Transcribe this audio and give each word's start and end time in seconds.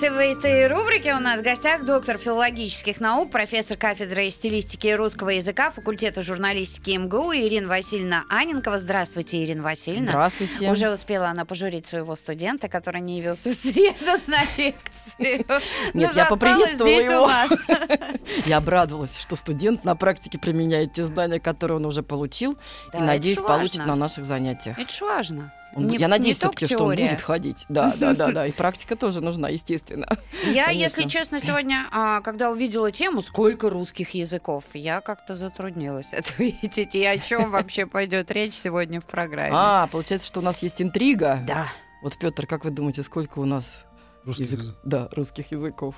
Традиции 0.00 0.08
в 0.08 0.38
этой 0.38 0.66
рубрике 0.66 1.14
у 1.14 1.18
нас 1.18 1.40
в 1.40 1.42
гостях 1.42 1.84
доктор 1.84 2.16
филологических 2.16 3.00
наук, 3.00 3.30
профессор 3.30 3.76
кафедры 3.76 4.30
стилистики 4.30 4.86
и 4.86 4.94
русского 4.94 5.28
языка 5.28 5.70
факультета 5.70 6.22
журналистики 6.22 6.96
МГУ 6.96 7.34
Ирина 7.34 7.68
Васильевна 7.68 8.24
Аненкова. 8.30 8.78
Здравствуйте, 8.78 9.44
Ирина 9.44 9.62
Васильевна. 9.62 10.12
Здравствуйте. 10.12 10.70
Уже 10.70 10.90
успела 10.90 11.28
она 11.28 11.44
пожурить 11.44 11.86
своего 11.86 12.16
студента, 12.16 12.68
который 12.68 13.02
не 13.02 13.18
явился 13.18 13.50
в 13.50 13.54
среду 13.54 14.22
на 14.26 14.42
лекцию. 14.56 14.74
Нет, 15.18 15.46
Но 15.92 16.10
я 16.14 16.24
поприветствовала 16.26 16.88
его. 16.88 17.30
Я 18.46 18.56
обрадовалась, 18.56 19.18
что 19.18 19.36
студент 19.36 19.84
на 19.84 19.96
практике 19.96 20.38
применяет 20.38 20.94
те 20.94 21.04
знания, 21.04 21.40
которые 21.40 21.76
он 21.76 21.84
уже 21.84 22.02
получил, 22.02 22.56
и, 22.94 22.96
надеюсь, 22.96 23.38
получит 23.38 23.84
на 23.84 23.96
наших 23.96 24.24
занятиях. 24.24 24.78
Это 24.78 24.92
ж 24.92 25.00
важно. 25.02 25.52
Он- 25.74 25.86
Не- 25.86 25.96
я 25.98 26.08
надеюсь 26.08 26.36
все-таки, 26.38 26.66
что 26.66 26.84
он 26.84 26.96
будет 26.96 27.20
ходить. 27.20 27.64
Да, 27.68 27.94
да, 27.96 28.14
да, 28.14 28.32
да. 28.32 28.46
И 28.46 28.52
практика 28.52 28.96
тоже 28.96 29.20
нужна, 29.20 29.48
естественно. 29.48 30.06
Я, 30.46 30.66
Конечно. 30.66 31.00
если 31.00 31.08
честно, 31.08 31.40
сегодня, 31.40 31.86
а, 31.92 32.20
когда 32.22 32.50
увидела 32.50 32.90
тему, 32.90 33.22
сколько 33.22 33.70
русских 33.70 34.10
языков, 34.10 34.64
я 34.74 35.00
как-то 35.00 35.36
затруднилась 35.36 36.12
ответить. 36.12 36.94
И 36.94 37.04
о 37.04 37.18
чем 37.18 37.50
вообще 37.50 37.86
пойдет 37.86 38.30
речь 38.30 38.54
сегодня 38.54 39.00
в 39.00 39.04
программе. 39.04 39.52
А, 39.54 39.86
получается, 39.86 40.26
что 40.26 40.40
у 40.40 40.42
нас 40.42 40.62
есть 40.62 40.82
интрига. 40.82 41.42
Да. 41.46 41.66
Вот, 42.02 42.18
Петр, 42.18 42.46
как 42.46 42.64
вы 42.64 42.70
думаете, 42.70 43.02
сколько 43.02 43.38
у 43.38 43.44
нас 43.44 43.84
язык. 44.24 44.60
да, 44.84 45.08
русских 45.12 45.52
языков? 45.52 45.94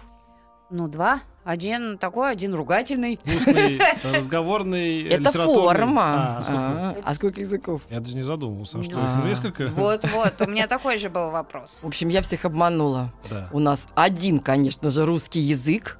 Ну, 0.72 0.88
два. 0.88 1.20
Один 1.44 1.98
такой, 1.98 2.30
один 2.30 2.54
ругательный. 2.54 3.20
Устный, 3.26 3.78
разговорный, 4.04 5.02
Это 5.02 5.28
литературный. 5.28 5.76
форма. 5.76 6.38
А, 6.38 6.42
сколько? 6.42 6.60
А, 6.60 6.96
а 7.04 7.14
сколько 7.14 7.40
языков? 7.40 7.82
Я 7.90 8.00
даже 8.00 8.14
не 8.16 8.22
задумывался, 8.22 8.78
а 8.78 8.82
что 8.82 8.92
их 8.92 9.24
несколько? 9.24 9.66
Вот-вот, 9.66 10.34
у 10.40 10.46
меня 10.48 10.66
такой 10.68 10.98
же 10.98 11.10
был 11.10 11.30
вопрос. 11.30 11.80
В 11.82 11.86
общем, 11.86 12.08
я 12.08 12.22
всех 12.22 12.46
обманула. 12.46 13.12
Да. 13.28 13.48
У 13.52 13.58
нас 13.58 13.86
один, 13.94 14.40
конечно 14.40 14.88
же, 14.88 15.04
русский 15.04 15.40
язык, 15.40 15.98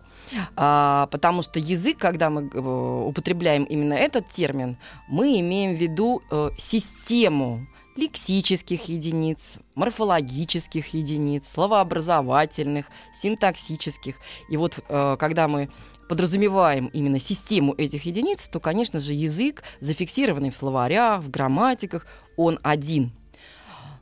а, 0.57 1.07
потому 1.11 1.43
что 1.43 1.59
язык, 1.59 1.99
когда 1.99 2.31
мы 2.31 2.49
э, 2.49 2.59
употребляем 2.59 3.65
именно 3.65 3.95
этот 3.95 4.31
термин, 4.31 4.79
мы 5.07 5.39
имеем 5.41 5.75
в 5.77 5.79
виду 5.79 6.23
э, 6.31 6.49
систему 6.57 7.67
лексических 7.97 8.89
единиц, 8.89 9.55
морфологических 9.75 10.95
единиц, 10.95 11.49
словообразовательных, 11.49 12.87
синтаксических. 13.15 14.17
И 14.49 14.57
вот 14.57 14.79
э, 14.89 15.17
когда 15.19 15.49
мы 15.49 15.69
подразумеваем 16.09 16.87
именно 16.89 17.19
систему 17.19 17.75
этих 17.77 18.05
единиц, 18.05 18.49
то, 18.49 18.61
конечно 18.61 19.01
же, 19.01 19.13
язык, 19.13 19.63
зафиксированный 19.81 20.51
в 20.51 20.57
словарях, 20.57 21.23
в 21.23 21.31
грамматиках, 21.31 22.07
он 22.37 22.59
один. 22.63 23.13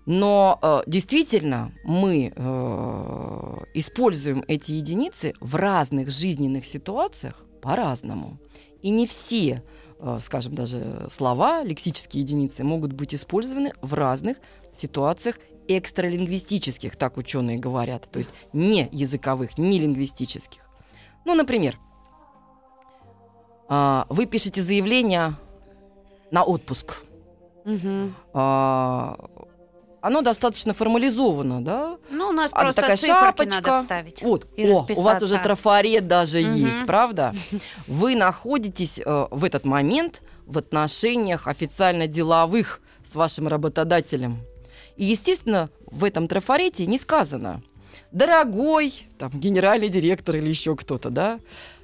Но 0.07 0.59
э, 0.63 0.83
действительно 0.87 1.73
мы 1.85 2.33
э, 2.35 3.57
используем 3.75 4.45
эти 4.49 4.73
единицы 4.73 5.35
в 5.41 5.55
разных 5.57 6.11
жизненных 6.11 6.65
ситуациях 6.65 7.45
по-разному. 7.61 8.39
И 8.83 8.91
не 8.91 9.07
все, 9.07 9.63
скажем, 10.21 10.55
даже 10.55 11.07
слова, 11.11 11.63
лексические 11.63 12.23
единицы 12.23 12.65
могут 12.65 12.93
быть 12.93 13.15
использованы 13.15 13.73
в 13.83 13.95
разных 13.95 14.39
ситуациях 14.73 15.39
экстралингвистических, 15.69 16.97
так 16.97 17.17
ученые 17.17 17.59
говорят, 17.59 18.11
то 18.11 18.19
есть 18.19 18.31
не 18.53 18.89
языковых, 18.91 19.59
не 19.59 19.79
лингвистических. 19.79 20.63
Ну, 21.25 21.35
например, 21.35 21.79
а, 23.69 24.07
вы 24.09 24.27
пишете 24.27 24.63
заявление 24.63 25.35
на 26.31 26.43
отпуск. 26.43 27.05
Мгм. 27.65 28.17
Оно 30.01 30.23
достаточно 30.23 30.73
формализовано, 30.73 31.63
да? 31.63 31.97
Ну, 32.11 32.29
у 32.29 32.33
нас 32.33 32.51
А, 32.55 32.61
просто 32.61 32.81
такая 32.83 32.97
циферки 32.97 33.21
шапочка. 33.21 33.55
надо 33.63 33.83
вставить. 33.83 34.23
Вот, 34.23 34.47
И 34.57 34.67
о, 34.67 34.87
у 34.97 35.01
вас 35.03 35.23
уже 35.23 35.39
трафарет 35.39 36.09
даже 36.09 36.41
Мгм. 36.41 36.55
есть, 36.55 36.87
правда? 36.87 37.35
Вы 37.87 38.17
находитесь 38.17 38.99
э, 39.05 39.27
в 39.31 39.45
этот 39.45 39.65
момент 39.67 40.23
в 40.47 40.57
отношениях 40.59 41.47
официально 41.49 42.07
деловых 42.07 42.81
с 43.11 43.15
вашим 43.15 43.47
работодателем. 43.49 44.39
И, 44.97 45.05
естественно, 45.05 45.71
в 45.87 46.05
этом 46.05 46.29
трафарете 46.29 46.87
не 46.87 46.99
сказано 46.99 47.63
«Дорогой 48.13 49.07
там, 49.19 49.31
генеральный 49.35 49.89
директор 49.89 50.37
или 50.37 50.49
еще 50.49 50.77
кто-то, 50.77 51.11
да, 51.11 51.41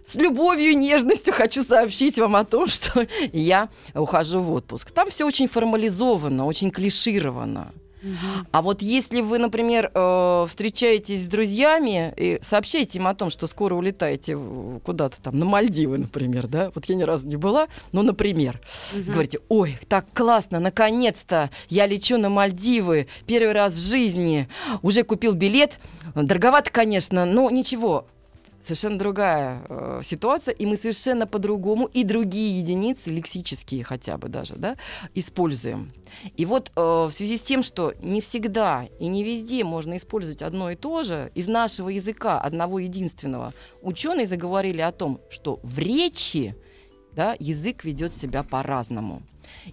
с 0.06 0.14
любовью 0.16 0.70
и 0.70 0.74
нежностью 0.74 1.32
хочу 1.32 1.62
сообщить 1.64 2.18
вам 2.18 2.36
о 2.36 2.44
том, 2.44 2.66
что 2.68 3.06
я 3.32 3.68
ухожу 3.94 4.40
в 4.40 4.52
отпуск». 4.52 4.90
Там 4.90 5.10
все 5.10 5.24
очень 5.26 5.48
формализовано, 5.48 6.46
очень 6.46 6.70
клишировано. 6.70 7.72
А 8.52 8.62
вот 8.62 8.82
если 8.82 9.20
вы, 9.20 9.38
например, 9.38 9.90
э, 9.92 10.46
встречаетесь 10.48 11.24
с 11.24 11.28
друзьями 11.28 12.12
и 12.16 12.38
сообщаете 12.42 12.98
им 12.98 13.06
о 13.08 13.14
том, 13.14 13.30
что 13.30 13.46
скоро 13.46 13.74
улетаете 13.74 14.38
куда-то 14.84 15.20
там, 15.20 15.38
на 15.38 15.44
Мальдивы, 15.44 15.98
например, 15.98 16.46
да, 16.46 16.70
вот 16.74 16.84
я 16.86 16.94
ни 16.94 17.02
разу 17.02 17.28
не 17.28 17.36
была, 17.36 17.68
но, 17.92 18.02
например, 18.02 18.60
Мгм. 18.92 19.12
говорите, 19.12 19.40
ой, 19.48 19.78
так 19.88 20.06
классно, 20.14 20.60
наконец-то 20.60 21.50
я 21.68 21.86
лечу 21.86 22.18
на 22.18 22.28
Мальдивы, 22.28 23.08
первый 23.26 23.52
раз 23.52 23.74
в 23.74 23.80
жизни, 23.80 24.48
уже 24.82 25.02
купил 25.02 25.32
билет, 25.34 25.78
дороговато, 26.14 26.70
конечно, 26.70 27.24
но 27.24 27.50
ничего, 27.50 28.06
совершенно 28.66 28.98
другая 28.98 29.62
э, 29.68 30.00
ситуация, 30.02 30.52
и 30.52 30.66
мы 30.66 30.76
совершенно 30.76 31.26
по-другому 31.26 31.86
и 31.86 32.04
другие 32.04 32.58
единицы, 32.58 33.10
лексические 33.10 33.84
хотя 33.84 34.18
бы 34.18 34.28
даже, 34.28 34.56
да, 34.56 34.76
используем. 35.14 35.92
И 36.36 36.44
вот 36.44 36.72
э, 36.74 36.80
в 36.80 37.10
связи 37.12 37.36
с 37.36 37.42
тем, 37.42 37.62
что 37.62 37.94
не 38.02 38.20
всегда 38.20 38.88
и 38.98 39.06
не 39.06 39.22
везде 39.22 39.64
можно 39.64 39.96
использовать 39.96 40.42
одно 40.42 40.70
и 40.70 40.74
то 40.74 41.04
же, 41.04 41.30
из 41.34 41.46
нашего 41.46 41.88
языка, 41.88 42.40
одного 42.40 42.80
единственного, 42.80 43.54
ученые 43.82 44.26
заговорили 44.26 44.80
о 44.80 44.92
том, 44.92 45.20
что 45.30 45.60
в 45.62 45.78
речи 45.78 46.56
да, 47.12 47.36
язык 47.38 47.84
ведет 47.84 48.14
себя 48.14 48.42
по-разному. 48.42 49.22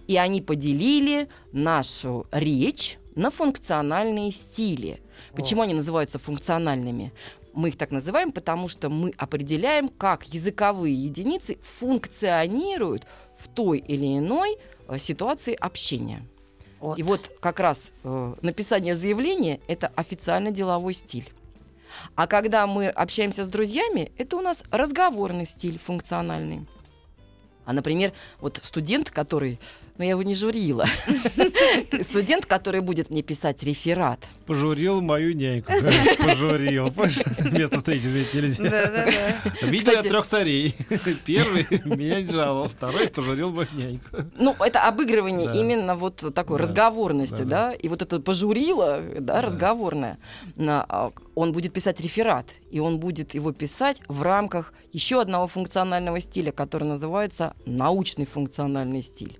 И 0.06 0.16
они 0.16 0.40
поделили 0.40 1.28
нашу 1.52 2.26
речь 2.30 2.98
на 3.16 3.30
функциональные 3.30 4.30
стили. 4.30 5.00
Почему 5.34 5.62
они 5.62 5.74
называются 5.74 6.18
функциональными? 6.18 7.12
Мы 7.54 7.68
их 7.68 7.78
так 7.78 7.90
называем, 7.90 8.32
потому 8.32 8.68
что 8.68 8.90
мы 8.90 9.12
определяем, 9.16 9.88
как 9.88 10.24
языковые 10.24 10.94
единицы 10.94 11.56
функционируют 11.62 13.06
в 13.38 13.48
той 13.48 13.78
или 13.78 14.18
иной 14.18 14.58
э, 14.88 14.98
ситуации 14.98 15.54
общения. 15.54 16.26
Вот. 16.80 16.98
И 16.98 17.02
вот 17.02 17.30
как 17.40 17.60
раз 17.60 17.92
э, 18.02 18.34
написание 18.42 18.96
заявления– 18.96 19.60
это 19.68 19.90
официально 19.94 20.50
деловой 20.50 20.94
стиль. 20.94 21.32
А 22.14 22.26
когда 22.26 22.66
мы 22.66 22.88
общаемся 22.88 23.44
с 23.44 23.48
друзьями, 23.48 24.12
это 24.18 24.36
у 24.36 24.40
нас 24.40 24.64
разговорный 24.70 25.46
стиль 25.46 25.78
функциональный. 25.78 26.66
А, 27.64 27.72
например, 27.72 28.12
вот 28.40 28.60
студент, 28.62 29.10
который, 29.10 29.58
ну 29.98 30.04
я 30.04 30.10
его 30.10 30.22
не 30.22 30.34
журила, 30.34 30.86
студент, 32.02 32.46
который 32.46 32.80
будет 32.80 33.10
мне 33.10 33.22
писать 33.22 33.62
реферат, 33.62 34.20
Пожурил 34.46 35.00
мою 35.00 35.34
няньку. 35.34 35.72
Пожурил. 36.18 36.92
Место 37.50 37.78
встречи 37.78 38.04
изменить 38.04 38.34
нельзя. 38.34 38.62
Да-да-да. 38.62 39.66
Видел 39.66 39.92
я 39.92 40.02
трех 40.02 40.26
царей. 40.26 40.74
Первый 41.24 41.66
меня 41.84 42.20
не 42.20 42.30
жаловал, 42.30 42.68
второй 42.68 43.08
пожурил 43.08 43.50
мою 43.50 43.68
няньку. 43.74 44.08
Ну, 44.36 44.54
это 44.60 44.86
обыгрывание 44.86 45.50
именно 45.54 45.94
вот 45.94 46.34
такой 46.34 46.58
разговорности, 46.58 47.42
да, 47.42 47.72
и 47.72 47.88
вот 47.88 48.02
это 48.02 48.20
пожурило, 48.20 49.02
да, 49.18 49.40
разговорное. 49.40 50.18
а, 50.58 51.12
Он 51.34 51.52
будет 51.52 51.72
писать 51.72 52.00
реферат, 52.00 52.46
и 52.70 52.80
он 52.80 52.98
будет 52.98 53.34
его 53.34 53.52
писать 53.52 54.02
в 54.08 54.22
рамках 54.22 54.74
еще 54.92 55.22
одного 55.22 55.46
функционального 55.46 56.20
стиля, 56.20 56.52
который 56.52 56.84
называется 56.84 57.54
научный 57.64 58.26
функциональный 58.26 59.02
стиль. 59.02 59.38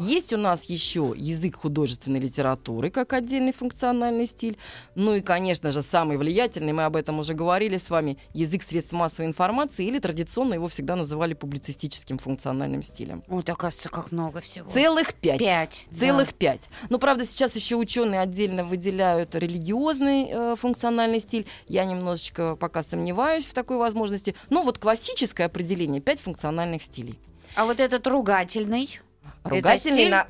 Есть 0.00 0.32
у 0.32 0.36
нас 0.36 0.64
еще 0.64 1.14
язык 1.16 1.56
художественной 1.56 2.20
литературы 2.20 2.90
как 2.90 3.12
отдельный 3.12 3.52
функциональный 3.52 4.26
стиль. 4.26 4.56
Ну 4.94 5.14
и, 5.14 5.20
конечно 5.20 5.72
же, 5.72 5.82
самый 5.82 6.16
влиятельный, 6.16 6.72
мы 6.72 6.84
об 6.84 6.96
этом 6.96 7.18
уже 7.18 7.34
говорили 7.34 7.76
с 7.76 7.90
вами, 7.90 8.18
язык 8.32 8.62
средств 8.62 8.92
массовой 8.92 9.26
информации, 9.26 9.86
или 9.86 9.98
традиционно 9.98 10.54
его 10.54 10.68
всегда 10.68 10.96
называли 10.96 11.34
публицистическим 11.34 12.18
функциональным 12.18 12.82
стилем. 12.82 13.22
Вот, 13.26 13.48
оказывается, 13.48 13.88
как 13.88 14.12
много 14.12 14.40
всего. 14.40 14.70
Целых 14.70 15.14
пять. 15.14 15.38
Пять. 15.38 15.86
да. 15.90 15.98
Целых 15.98 16.34
пять. 16.34 16.68
Ну, 16.88 16.98
правда, 16.98 17.24
сейчас 17.24 17.54
еще 17.56 17.76
ученые 17.76 18.20
отдельно 18.20 18.64
выделяют 18.64 19.34
религиозный 19.34 20.28
э, 20.30 20.56
функциональный 20.56 21.20
стиль. 21.20 21.46
Я 21.68 21.84
немножечко 21.84 22.56
пока 22.56 22.82
сомневаюсь 22.82 23.44
в 23.44 23.54
такой 23.54 23.76
возможности. 23.76 24.34
Но 24.50 24.62
вот 24.62 24.78
классическое 24.78 25.46
определение 25.46 26.00
пять 26.00 26.20
функциональных 26.20 26.82
стилей. 26.82 27.18
А 27.54 27.66
вот 27.66 27.80
этот 27.80 28.06
ругательный. 28.06 29.00
Ругательный, 29.44 30.08
на- 30.08 30.26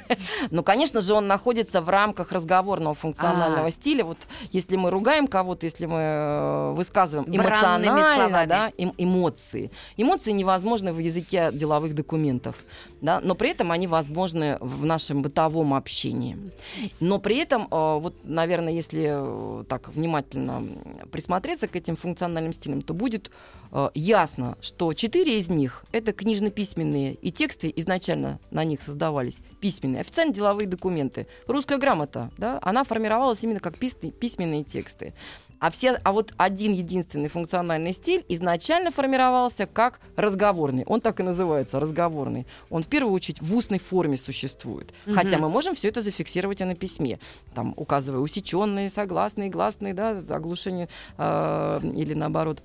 ну, 0.50 0.62
конечно 0.62 1.00
же, 1.00 1.14
он 1.14 1.26
находится 1.26 1.80
в 1.82 1.88
рамках 1.88 2.32
разговорного 2.32 2.94
функционального 2.94 3.66
А. 3.66 3.70
стиля. 3.70 4.04
Вот 4.04 4.18
если 4.52 4.76
мы 4.76 4.90
ругаем 4.90 5.26
кого-то, 5.26 5.66
если 5.66 5.86
мы 5.86 5.98
э, 5.98 6.72
высказываем 6.72 7.28
эмоционально, 7.28 8.46
да, 8.46 8.72
эм- 8.78 8.94
эмоции. 8.96 9.70
Эмоции 9.96 10.32
невозможны 10.32 10.92
в 10.92 10.98
языке 10.98 11.50
деловых 11.52 11.94
документов, 11.94 12.56
да, 13.00 13.20
но 13.22 13.34
при 13.34 13.50
этом 13.50 13.70
они 13.70 13.86
возможны 13.86 14.56
в 14.60 14.84
нашем 14.84 15.22
бытовом 15.22 15.74
общении. 15.74 16.36
Но 17.00 17.18
при 17.18 17.36
этом, 17.36 17.68
э, 17.70 17.98
вот, 17.98 18.14
наверное, 18.24 18.72
если 18.72 19.08
э, 19.10 19.64
так 19.68 19.88
внимательно 19.88 20.62
присмотреться 21.12 21.68
к 21.68 21.76
этим 21.76 21.96
функциональным 21.96 22.52
стилям, 22.52 22.80
то 22.82 22.94
будет 22.94 23.28
э, 23.28 23.30
ясно, 23.94 24.56
что 24.60 24.92
четыре 24.92 25.38
из 25.38 25.48
них 25.48 25.84
это 25.92 26.12
книжно-письменные, 26.12 27.14
и 27.14 27.32
тексты 27.32 27.72
изначально 27.76 28.38
на 28.50 28.64
них 28.64 28.80
создавались 28.80 29.38
письменные, 29.60 30.00
официально 30.00 30.32
деловые 30.32 30.68
документы. 30.68 31.26
Русская 31.46 31.78
грамота, 31.78 32.30
да, 32.38 32.58
она 32.62 32.84
формировалась 32.84 33.42
именно 33.42 33.60
как 33.60 33.76
пис- 33.76 34.12
письменные 34.12 34.64
тексты. 34.64 35.14
А, 35.60 35.70
все, 35.70 35.92
а 36.04 36.12
вот 36.12 36.34
один 36.36 36.72
единственный 36.72 37.28
функциональный 37.28 37.94
стиль 37.94 38.24
изначально 38.28 38.90
формировался 38.90 39.66
как 39.66 40.00
разговорный. 40.14 40.84
Он 40.86 41.00
так 41.00 41.20
и 41.20 41.22
называется, 41.22 41.80
разговорный. 41.80 42.46
Он 42.68 42.82
в 42.82 42.88
первую 42.88 43.14
очередь 43.14 43.40
в 43.40 43.54
устной 43.56 43.78
форме 43.78 44.18
существует. 44.18 44.92
Мгм. 45.06 45.14
Хотя 45.14 45.38
мы 45.38 45.48
можем 45.48 45.74
все 45.74 45.88
это 45.88 46.02
зафиксировать 46.02 46.60
и 46.60 46.64
на 46.64 46.74
письме, 46.74 47.18
там, 47.54 47.72
указывая 47.76 48.20
усеченные, 48.20 48.90
согласные, 48.90 49.48
гласные, 49.48 49.94
да, 49.94 50.10
оглушение 50.28 50.88
э, 51.16 51.78
или 51.94 52.12
наоборот 52.14 52.62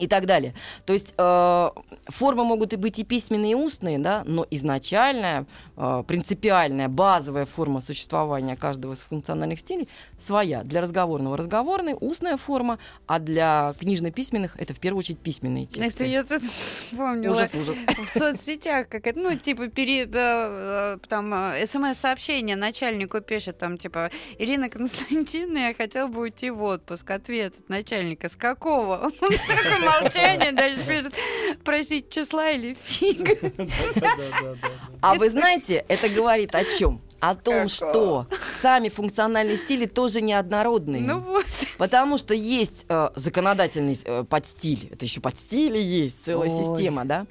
и 0.00 0.06
так 0.06 0.26
далее. 0.26 0.54
То 0.86 0.92
есть 0.92 1.14
э, 1.16 1.70
формы 2.06 2.44
могут 2.44 2.72
и 2.72 2.76
быть 2.76 2.98
и 2.98 3.04
письменные, 3.04 3.52
и 3.52 3.54
устные, 3.54 3.98
да, 3.98 4.22
но 4.26 4.46
изначальная, 4.50 5.46
э, 5.76 6.04
принципиальная, 6.06 6.88
базовая 6.88 7.46
форма 7.46 7.80
существования 7.80 8.56
каждого 8.56 8.94
из 8.94 8.98
функциональных 9.00 9.60
стилей 9.60 9.88
своя. 10.24 10.62
Для 10.62 10.80
разговорного 10.80 11.36
разговорный, 11.36 11.96
устная 12.00 12.36
форма, 12.36 12.78
а 13.06 13.18
для 13.18 13.74
книжно-письменных 13.78 14.56
это 14.58 14.74
в 14.74 14.80
первую 14.80 15.00
очередь 15.00 15.18
письменные 15.18 15.66
тексты. 15.66 16.04
Это 16.04 16.04
я 16.04 16.24
тут 16.24 16.42
вспомнила. 16.42 17.34
Ужас, 17.34 17.50
ужас. 17.54 17.76
В 17.86 18.18
соцсетях, 18.18 18.88
как 18.88 19.06
это, 19.06 19.18
ну, 19.18 19.36
типа, 19.36 19.68
пере, 19.68 20.04
э, 20.04 20.08
э, 20.12 20.98
там, 21.08 21.32
э, 21.34 21.66
смс-сообщение 21.66 22.56
начальнику 22.56 23.20
пишет, 23.20 23.58
там, 23.58 23.78
типа, 23.78 24.10
Ирина 24.38 24.68
Константиновна, 24.68 25.68
я 25.68 25.74
хотела 25.74 26.08
бы 26.08 26.20
уйти 26.20 26.50
в 26.50 26.62
отпуск. 26.62 27.10
Ответ 27.10 27.54
от 27.58 27.68
начальника, 27.68 28.28
с 28.28 28.36
какого? 28.36 29.10
Такое 29.20 29.80
молчание, 30.00 30.52
дальше 30.52 30.84
пишет, 30.86 31.14
просить 31.64 32.10
числа 32.10 32.50
или 32.50 32.76
фиг. 32.84 33.38
А 35.00 35.14
вы 35.14 35.30
знаете, 35.30 35.84
это 35.88 36.08
говорит 36.08 36.54
о 36.54 36.64
чем? 36.64 37.00
О 37.20 37.34
том, 37.34 37.68
Какого? 37.68 37.68
что 37.68 38.26
сами 38.62 38.88
функциональные 38.88 39.58
стили 39.58 39.84
тоже 39.84 40.22
неоднородные. 40.22 41.02
Ну 41.02 41.20
вот. 41.20 41.44
Потому 41.76 42.16
что 42.16 42.32
есть 42.32 42.86
э, 42.88 43.10
законодательный 43.14 43.98
э, 44.02 44.24
подстиль, 44.24 44.88
это 44.90 45.04
еще 45.04 45.20
подстили 45.20 45.78
есть, 45.78 46.24
целая 46.24 46.48
Ой. 46.50 46.64
система, 46.64 47.04
да, 47.04 47.26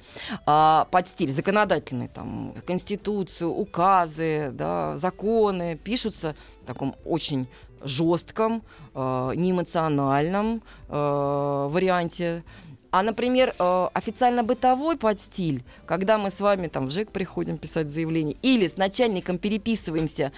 а, 0.46 0.86
подстиль 0.92 1.30
законодательный, 1.30 2.06
там, 2.06 2.54
конституцию, 2.64 3.50
указы, 3.50 4.50
да, 4.52 4.96
законы 4.96 5.76
пишутся 5.76 6.36
в 6.62 6.66
таком 6.66 6.94
очень 7.04 7.48
жестком, 7.82 8.62
э, 8.94 9.32
неэмоциональном 9.36 10.62
э, 10.88 11.68
варианте. 11.70 12.42
А, 12.90 13.02
например, 13.02 13.54
э, 13.58 13.88
официально 13.94 14.42
бытовой 14.42 14.96
подстиль, 14.96 15.62
когда 15.86 16.18
мы 16.18 16.30
с 16.30 16.40
вами 16.40 16.66
там 16.68 16.86
в 16.88 16.90
ЖЭК 16.90 17.10
приходим 17.10 17.56
писать 17.58 17.88
заявление, 17.88 18.36
или 18.42 18.66
с 18.66 18.76
начальником 18.76 19.38
переписываемся, 19.38 20.32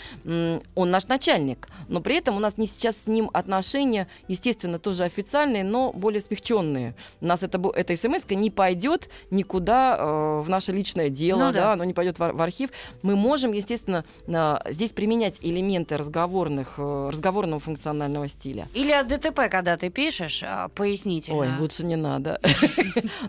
он 0.74 0.90
наш 0.90 1.06
начальник, 1.08 1.68
но 1.88 2.00
при 2.00 2.16
этом 2.16 2.36
у 2.36 2.40
нас 2.40 2.58
не 2.58 2.66
сейчас 2.66 2.96
с 2.96 3.06
ним 3.06 3.30
отношения, 3.32 4.06
естественно, 4.28 4.78
тоже 4.78 5.04
официальные, 5.04 5.64
но 5.64 5.92
более 5.92 6.20
смягченные. 6.20 6.94
У 7.20 7.26
нас 7.26 7.42
это, 7.42 7.60
эта 7.74 7.96
смс 7.96 8.22
не 8.30 8.50
пойдет 8.50 9.08
никуда 9.30 9.96
э, 9.98 10.40
в 10.44 10.48
наше 10.48 10.72
личное 10.72 11.08
дело, 11.08 11.38
Ну 11.46 11.52
да. 11.52 11.60
да, 11.60 11.72
оно 11.72 11.84
не 11.84 11.92
пойдет 11.94 12.18
в, 12.18 12.22
ар- 12.22 12.32
в 12.34 12.40
архив. 12.42 12.70
Мы 13.02 13.16
можем, 13.16 13.52
естественно, 13.52 14.04
э, 14.26 14.56
здесь 14.70 14.92
применять 14.92 15.36
элементы 15.40 15.96
разговорных, 15.96 16.74
э, 16.78 17.08
разговорного 17.10 17.60
функционального 17.60 18.28
стиля. 18.28 18.68
Или 18.74 18.92
о 18.92 19.02
ДТП, 19.04 19.48
когда 19.50 19.76
ты 19.76 19.90
пишешь, 19.90 20.42
а, 20.44 20.68
пояснительно. 20.68 21.38
Ой, 21.38 21.48
лучше 21.58 21.84
не 21.84 21.96
надо. 21.96 22.40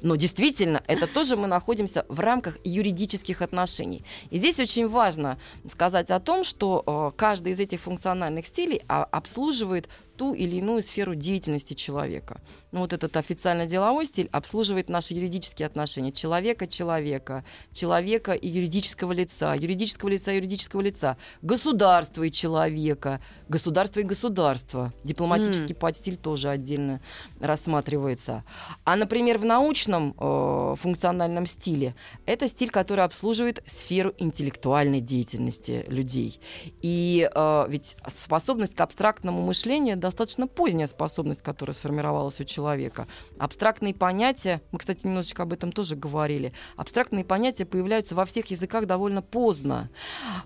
Но 0.01 0.15
действительно, 0.15 0.81
это 0.87 1.07
тоже 1.07 1.35
мы 1.35 1.47
находимся 1.47 2.05
в 2.09 2.19
рамках 2.19 2.57
юридических 2.63 3.41
отношений. 3.41 4.03
И 4.29 4.37
здесь 4.37 4.59
очень 4.59 4.87
важно 4.87 5.37
сказать 5.69 6.09
о 6.09 6.19
том, 6.19 6.43
что 6.43 6.83
э, 6.85 7.17
каждый 7.17 7.53
из 7.53 7.59
этих 7.59 7.81
функциональных 7.81 8.47
стилей 8.47 8.81
а, 8.87 9.03
обслуживает 9.03 9.87
ту 10.15 10.33
или 10.33 10.57
иную 10.57 10.83
сферу 10.83 11.15
деятельности 11.15 11.73
человека. 11.73 12.41
Ну, 12.71 12.79
вот 12.79 12.93
этот 12.93 13.17
официально 13.17 13.65
деловой 13.65 14.05
стиль 14.05 14.29
обслуживает 14.31 14.89
наши 14.89 15.13
юридические 15.13 15.65
отношения 15.65 16.11
человека-человека, 16.11 17.43
человека 17.71 18.33
и 18.33 18.47
юридического 18.47 19.11
лица, 19.11 19.53
юридического 19.55 20.09
лица 20.09 20.31
и 20.31 20.35
юридического 20.35 20.81
лица, 20.81 21.17
государства 21.41 22.23
и 22.23 22.31
человека, 22.31 23.21
государства 23.47 23.99
и 23.99 24.03
государства. 24.03 24.93
Дипломатический 25.03 25.73
подстиль 25.73 26.17
тоже 26.17 26.49
отдельно 26.49 27.01
рассматривается. 27.39 28.43
А, 28.83 28.95
например, 28.95 29.37
в 29.37 29.45
научном 29.45 30.15
э, 30.17 30.75
функциональном 30.77 31.45
стиле 31.45 31.95
это 32.25 32.47
стиль, 32.47 32.69
который 32.69 33.03
обслуживает 33.03 33.63
сферу 33.65 34.13
интеллектуальной 34.17 35.01
деятельности 35.01 35.85
людей. 35.87 36.39
И 36.81 37.29
э, 37.33 37.65
ведь 37.69 37.95
способность 38.07 38.75
к 38.75 38.81
абстрактному 38.81 39.41
мышлению 39.41 39.97
достаточно 40.03 40.47
поздняя 40.47 40.87
способность, 40.87 41.41
которая 41.41 41.73
сформировалась 41.73 42.39
у 42.39 42.43
человека. 42.43 43.07
Абстрактные 43.39 43.95
понятия, 43.95 44.61
мы, 44.71 44.79
кстати, 44.79 45.07
немножечко 45.07 45.43
об 45.43 45.53
этом 45.53 45.71
тоже 45.71 45.95
говорили, 45.95 46.53
абстрактные 46.75 47.23
понятия 47.23 47.65
появляются 47.65 48.13
во 48.13 48.25
всех 48.25 48.47
языках 48.47 48.85
довольно 48.85 49.21
поздно. 49.21 49.89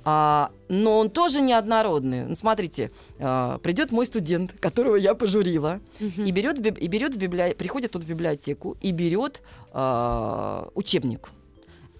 А, 0.06 0.52
но 0.70 1.00
он 1.00 1.10
тоже 1.10 1.42
неоднородный. 1.42 2.26
Ну, 2.26 2.36
смотрите, 2.36 2.92
а, 3.20 3.58
придет 3.58 3.92
мой 3.92 4.06
студент, 4.06 4.54
которого 4.60 4.96
я 4.96 5.16
пожурила, 5.16 5.80
и 6.00 6.32
берет, 6.32 6.60
и 6.60 6.88
берет 6.88 7.16
в 7.16 7.18
библи... 7.18 7.56
приходит 7.58 7.96
он 7.96 8.04
в 8.04 8.08
библиотеку 8.08 8.78
и 8.80 8.92
берет 8.92 9.42
а, 9.74 10.70
учебник. 10.76 11.30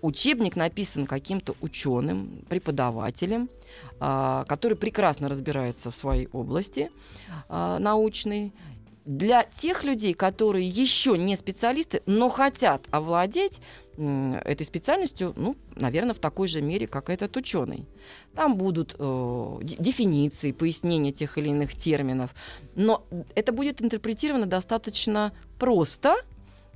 Учебник 0.02 0.56
написан 0.56 1.08
каким-то 1.08 1.56
ученым, 1.60 2.46
преподавателем, 2.50 3.50
который 4.00 4.78
прекрасно 4.78 5.30
разбирается 5.30 5.92
в 5.92 5.96
своей 5.96 6.28
области 6.32 6.92
а, 7.50 7.80
научной. 7.80 8.54
Для 9.06 9.44
тех 9.44 9.86
людей, 9.86 10.14
которые 10.14 10.68
еще 10.68 11.18
не 11.18 11.38
специалисты, 11.38 12.02
но 12.06 12.28
хотят 12.28 12.86
овладеть 12.92 13.62
этой 13.98 14.66
специальностью, 14.66 15.34
ну, 15.38 15.56
наверное, 15.76 16.14
в 16.14 16.20
такой 16.20 16.48
же 16.48 16.62
мере, 16.62 16.88
как 16.88 17.10
этот 17.10 17.36
ученый. 17.36 17.86
Там 18.36 18.58
будут 18.58 18.96
э, 19.00 19.60
дефиниции, 19.62 20.52
пояснения 20.52 21.12
тех 21.12 21.38
или 21.38 21.48
иных 21.50 21.74
терминов, 21.74 22.36
но 22.76 23.06
это 23.34 23.52
будет 23.52 23.82
интерпретировано 23.82 24.46
достаточно 24.46 25.34
просто, 25.58 26.18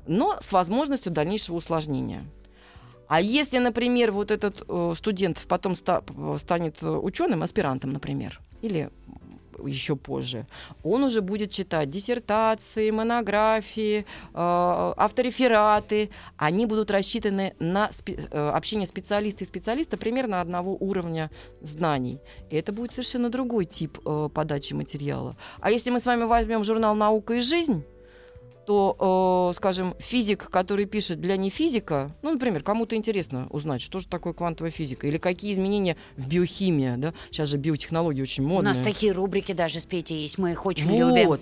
но 0.08 0.40
с 0.42 0.52
возможностью 0.52 1.12
дальнейшего 1.12 1.58
усложнения. 1.58 2.24
А 3.12 3.20
если, 3.20 3.60
например, 3.60 4.14
вот 4.14 4.32
этот 4.32 4.64
э, 4.70 4.94
студент 4.96 5.38
потом 5.50 5.76
ста- 5.76 6.02
станет 6.38 6.82
ученым, 6.82 7.44
аспирантом, 7.44 7.92
например, 7.92 8.40
или 8.62 8.90
еще 9.66 9.98
позже, 9.98 10.48
он 10.82 11.04
уже 11.04 11.20
будет 11.20 11.52
читать 11.52 11.90
диссертации, 11.90 12.90
монографии, 12.90 14.06
э, 14.34 14.94
авторефераты. 14.98 16.10
Они 16.38 16.66
будут 16.66 16.90
рассчитаны 16.90 17.54
на 17.60 17.90
спе- 17.90 18.30
э, 18.32 18.50
общение 18.50 18.88
специалиста 18.88 19.44
и 19.44 19.48
специалиста 19.48 19.98
примерно 19.98 20.40
одного 20.40 20.78
уровня 20.80 21.30
знаний. 21.62 22.18
И 22.50 22.56
это 22.56 22.72
будет 22.72 22.94
совершенно 22.94 23.30
другой 23.30 23.66
тип 23.66 24.00
э, 24.06 24.30
подачи 24.34 24.74
материала. 24.74 25.36
А 25.60 25.70
если 25.70 25.90
мы 25.90 26.00
с 26.00 26.06
вами 26.06 26.24
возьмем 26.24 26.64
журнал 26.64 26.96
«Наука 26.96 27.34
и 27.34 27.42
жизнь», 27.42 27.84
то, 28.66 29.50
э, 29.52 29.56
скажем, 29.58 29.96
физик, 30.00 30.50
который 30.50 30.86
пишет 30.86 31.20
для 31.20 31.38
нефизика, 31.38 32.12
ну, 32.22 32.32
например, 32.32 32.64
кому-то 32.64 32.96
интересно 32.96 33.48
узнать, 33.50 33.82
что 33.82 34.00
же 34.00 34.08
такое 34.08 34.34
квантовая 34.34 34.72
физика, 34.72 35.08
или 35.08 35.18
какие 35.18 35.54
изменения 35.54 35.98
в 36.18 36.28
биохимии, 36.28 36.96
да, 36.98 37.14
сейчас 37.32 37.50
же 37.50 37.58
биотехнологии 37.58 38.22
очень 38.22 38.44
У 38.44 38.48
модные. 38.48 38.74
нас 38.74 38.78
такие 38.84 39.12
рубрики 39.14 39.52
даже 39.54 39.80
с 39.80 39.86
Петей 39.86 40.24
есть, 40.24 40.38
мы 40.38 40.52
их 40.52 40.66
очень 40.66 40.86
Вот. 40.86 41.18
любим. 41.18 41.40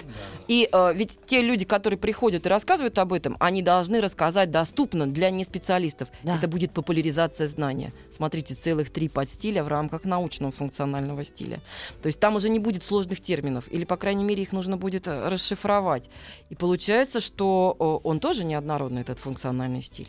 И 0.48 0.70
э, 0.72 0.94
ведь 0.96 1.20
те 1.26 1.42
люди, 1.42 1.66
которые 1.66 1.98
приходят 2.00 2.46
и 2.46 2.50
рассказывают 2.50 2.98
об 2.98 3.12
этом, 3.14 3.36
они 3.40 3.62
должны 3.62 4.00
рассказать 4.02 4.52
доступно 4.52 5.06
для 5.08 5.30
неспециалистов. 5.30 6.10
Да. 6.24 6.38
Это 6.38 6.48
будет 6.48 6.72
популяризация 6.72 7.48
знания. 7.48 7.92
Смотрите, 8.12 8.54
целых 8.54 8.92
три 8.92 9.10
подстиля 9.10 9.64
в 9.64 9.68
рамках 9.68 10.06
научного 10.06 10.52
функционального 10.52 11.24
стиля. 11.24 11.60
То 12.02 12.08
есть 12.08 12.20
там 12.20 12.36
уже 12.36 12.50
не 12.50 12.60
будет 12.60 12.84
сложных 12.84 13.20
терминов, 13.22 13.66
или, 13.72 13.84
по 13.86 13.98
крайней 13.98 14.24
мере, 14.24 14.44
их 14.44 14.52
нужно 14.52 14.78
будет 14.78 15.08
э, 15.08 15.28
расшифровать. 15.28 16.10
И 16.50 16.56
получается, 16.56 17.09
что 17.16 17.76
э, 18.04 18.08
он 18.08 18.20
тоже 18.20 18.44
неоднородный, 18.44 19.02
этот 19.02 19.20
функциональный 19.20 19.82
стиль. 19.82 20.08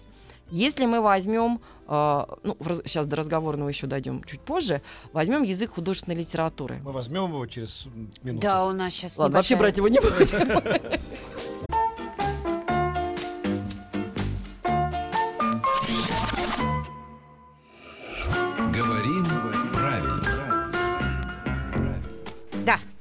Если 0.50 0.84
мы 0.84 1.00
возьмем, 1.00 1.60
э, 1.86 2.24
ну, 2.42 2.56
сейчас 2.84 3.06
до 3.06 3.16
разговорного 3.16 3.68
еще 3.68 3.86
дойдем 3.86 4.22
чуть 4.24 4.40
позже, 4.40 4.82
возьмем 5.12 5.42
язык 5.42 5.70
художественной 5.74 6.16
литературы. 6.16 6.80
Мы 6.84 6.92
возьмем 6.92 7.26
его 7.26 7.46
через 7.46 7.86
минуту. 8.22 8.42
Да, 8.42 8.66
у 8.66 8.72
нас 8.72 8.92
сейчас 8.92 9.16
Ладно, 9.16 9.36
вообще 9.36 9.56
брать 9.56 9.76
его 9.76 9.88
не 9.88 9.98
будем. 10.00 11.00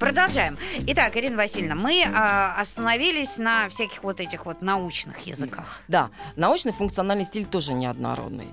Продолжаем. 0.10 0.58
Итак, 0.88 1.16
Ирина 1.18 1.38
Васильевна, 1.38 1.76
мы 1.76 2.04
а, 2.04 2.56
остановились 2.60 3.38
на 3.38 3.70
всяких 3.70 4.04
вот 4.04 4.20
этих 4.20 4.48
вот 4.48 4.64
научных 4.64 5.20
языках. 5.20 5.82
Да, 5.88 6.10
научный 6.36 6.72
функциональный 6.72 7.26
стиль 7.26 7.46
тоже 7.46 7.74
неоднородный. 7.74 8.48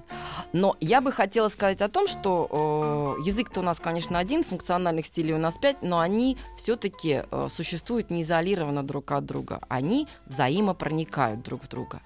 Но 0.53 0.77
я 0.81 1.01
бы 1.01 1.13
хотела 1.13 1.49
сказать 1.49 1.81
о 1.81 1.89
том, 1.89 2.09
что 2.09 3.17
э, 3.21 3.27
язык-то 3.27 3.61
у 3.61 3.63
нас, 3.63 3.81
конечно, 3.81 4.19
один, 4.19 4.45
функциональных 4.45 5.07
стилей 5.07 5.33
у 5.33 5.39
нас 5.39 5.57
пять, 5.57 5.81
но 5.81 5.99
они 5.99 6.37
все-таки 6.59 7.23
э, 7.31 7.49
существуют 7.51 8.11
не 8.11 8.21
изолированно 8.23 8.83
друг 8.83 9.13
от 9.13 9.25
друга. 9.25 9.61
Они 9.69 10.09
взаимопроникают 10.27 11.43
друг 11.43 11.63
в 11.63 11.69
друга. 11.69 12.03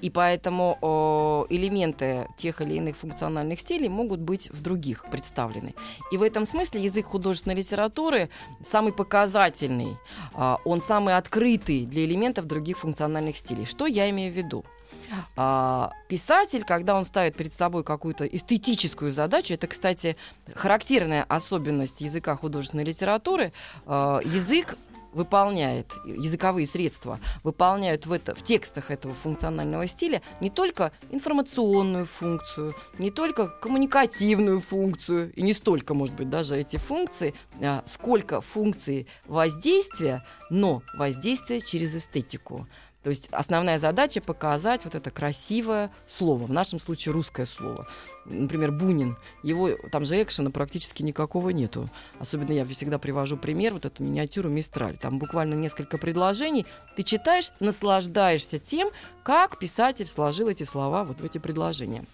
И 0.00 0.10
поэтому 0.10 0.78
э, 1.50 1.54
элементы 1.54 2.26
тех 2.38 2.62
или 2.62 2.74
иных 2.74 2.96
функциональных 2.96 3.60
стилей 3.60 3.88
могут 3.88 4.20
быть 4.20 4.50
в 4.50 4.62
других 4.62 5.04
представлены. 5.10 5.74
И 6.10 6.16
в 6.16 6.22
этом 6.22 6.46
смысле 6.46 6.82
язык 6.82 7.06
художественной 7.06 7.56
литературы 7.56 8.30
самый 8.64 8.93
показательный, 8.94 9.96
э, 10.34 10.56
он 10.64 10.80
самый 10.80 11.16
открытый 11.16 11.84
для 11.84 12.04
элементов 12.04 12.46
других 12.46 12.78
функциональных 12.78 13.36
стилей. 13.36 13.66
Что 13.66 13.86
я 13.86 14.08
имею 14.10 14.32
в 14.32 14.36
виду? 14.36 14.64
А, 15.36 15.92
писатель, 16.08 16.64
когда 16.64 16.96
он 16.96 17.04
ставит 17.04 17.36
перед 17.36 17.52
собой 17.52 17.84
какую-то 17.84 18.26
эстетическую 18.26 19.12
задачу, 19.12 19.54
это, 19.54 19.66
кстати, 19.66 20.16
характерная 20.54 21.24
особенность 21.24 22.00
языка 22.00 22.36
художественной 22.36 22.84
литературы, 22.84 23.52
а, 23.86 24.20
язык 24.24 24.76
выполняет, 25.14 25.92
языковые 26.04 26.66
средства 26.66 27.20
выполняют 27.42 28.06
в, 28.06 28.12
это, 28.12 28.34
в 28.34 28.42
текстах 28.42 28.90
этого 28.90 29.14
функционального 29.14 29.86
стиля 29.86 30.22
не 30.40 30.50
только 30.50 30.92
информационную 31.10 32.06
функцию, 32.06 32.74
не 32.98 33.10
только 33.10 33.48
коммуникативную 33.48 34.60
функцию, 34.60 35.32
и 35.34 35.42
не 35.42 35.54
столько, 35.54 35.94
может 35.94 36.14
быть, 36.14 36.28
даже 36.28 36.56
эти 36.56 36.76
функции, 36.76 37.34
а, 37.60 37.82
сколько 37.86 38.40
функции 38.40 39.06
воздействия, 39.26 40.24
но 40.50 40.82
воздействие 40.96 41.60
через 41.60 41.94
эстетику. 41.94 42.66
То 43.04 43.10
есть 43.10 43.28
основная 43.30 43.78
задача 43.78 44.22
показать 44.22 44.84
вот 44.84 44.94
это 44.94 45.10
красивое 45.10 45.92
слово, 46.06 46.46
в 46.46 46.50
нашем 46.50 46.80
случае 46.80 47.12
русское 47.12 47.44
слово. 47.44 47.86
Например, 48.24 48.72
Бунин, 48.72 49.18
его 49.42 49.72
там 49.92 50.06
же 50.06 50.20
экшена 50.22 50.50
практически 50.50 51.02
никакого 51.02 51.50
нету. 51.50 51.86
Особенно 52.18 52.52
я 52.52 52.64
всегда 52.64 52.98
привожу 52.98 53.36
пример, 53.36 53.74
вот 53.74 53.84
эту 53.84 54.02
миниатюру 54.02 54.48
Мистраль. 54.48 54.96
Там 54.96 55.18
буквально 55.18 55.52
несколько 55.52 55.98
предложений. 55.98 56.64
Ты 56.96 57.02
читаешь, 57.02 57.50
наслаждаешься 57.60 58.58
тем, 58.58 58.88
как 59.22 59.58
писатель 59.58 60.06
сложил 60.06 60.48
эти 60.48 60.62
слова 60.62 61.04
вот 61.04 61.20
в 61.20 61.24
эти 61.24 61.36
предложения. 61.36 62.06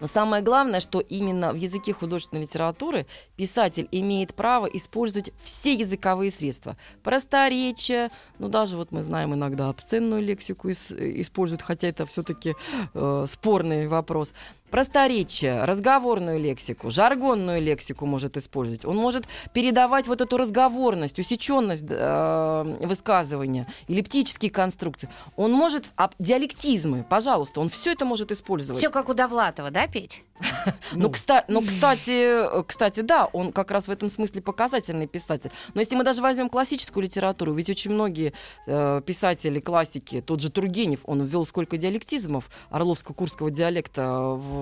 Но 0.00 0.06
самое 0.06 0.42
главное, 0.42 0.80
что 0.80 1.00
именно 1.00 1.52
в 1.52 1.56
языке 1.56 1.92
художественной 1.92 2.42
литературы 2.42 3.06
писатель 3.36 3.88
имеет 3.92 4.34
право 4.34 4.66
использовать 4.66 5.32
все 5.42 5.74
языковые 5.74 6.30
средства. 6.30 6.76
Просторечие, 7.02 8.10
ну 8.38 8.48
даже 8.48 8.76
вот 8.76 8.90
мы 8.92 9.02
знаем 9.02 9.34
иногда 9.34 9.68
обсценную 9.68 10.22
лексику 10.22 10.70
используют, 10.70 11.62
хотя 11.62 11.88
это 11.88 12.06
все-таки 12.06 12.54
э, 12.94 13.26
спорный 13.28 13.88
вопрос 13.88 14.32
просторечие, 14.70 15.64
разговорную 15.64 16.38
лексику, 16.40 16.90
жаргонную 16.90 17.60
лексику 17.60 18.06
может 18.06 18.36
использовать. 18.36 18.84
Он 18.84 18.96
может 18.96 19.26
передавать 19.52 20.06
вот 20.06 20.20
эту 20.20 20.36
разговорность, 20.36 21.18
усеченность 21.18 21.84
э, 21.88 22.76
высказывания, 22.80 23.66
эллиптические 23.88 24.50
конструкции. 24.50 25.08
Он 25.36 25.52
может 25.52 25.90
а, 25.96 26.10
диалектизмы, 26.18 27.04
пожалуйста, 27.08 27.60
он 27.60 27.68
все 27.68 27.92
это 27.92 28.04
может 28.04 28.32
использовать. 28.32 28.78
Все 28.78 28.90
как 28.90 29.08
у 29.08 29.14
Довлатова, 29.14 29.70
да, 29.70 29.86
Петь? 29.86 30.22
Ну, 30.92 31.10
кстати, 31.10 31.44
ну, 31.48 31.62
кстати, 31.62 32.62
кстати, 32.66 33.00
да, 33.00 33.26
он 33.26 33.52
как 33.52 33.70
раз 33.70 33.88
в 33.88 33.90
этом 33.90 34.10
смысле 34.10 34.42
показательный 34.42 35.06
писатель. 35.06 35.50
Но 35.74 35.80
если 35.80 35.94
мы 35.94 36.04
даже 36.04 36.20
возьмем 36.22 36.48
классическую 36.48 37.04
литературу, 37.04 37.52
ведь 37.52 37.70
очень 37.70 37.92
многие 37.92 38.32
э, 38.66 39.00
писатели 39.04 39.60
классики, 39.60 40.20
тот 40.20 40.40
же 40.40 40.50
Тургенев, 40.50 41.00
он 41.04 41.22
ввел 41.22 41.44
сколько 41.44 41.76
диалектизмов 41.76 42.50
орловско-курского 42.70 43.50
диалекта 43.50 44.08
в 44.10 44.59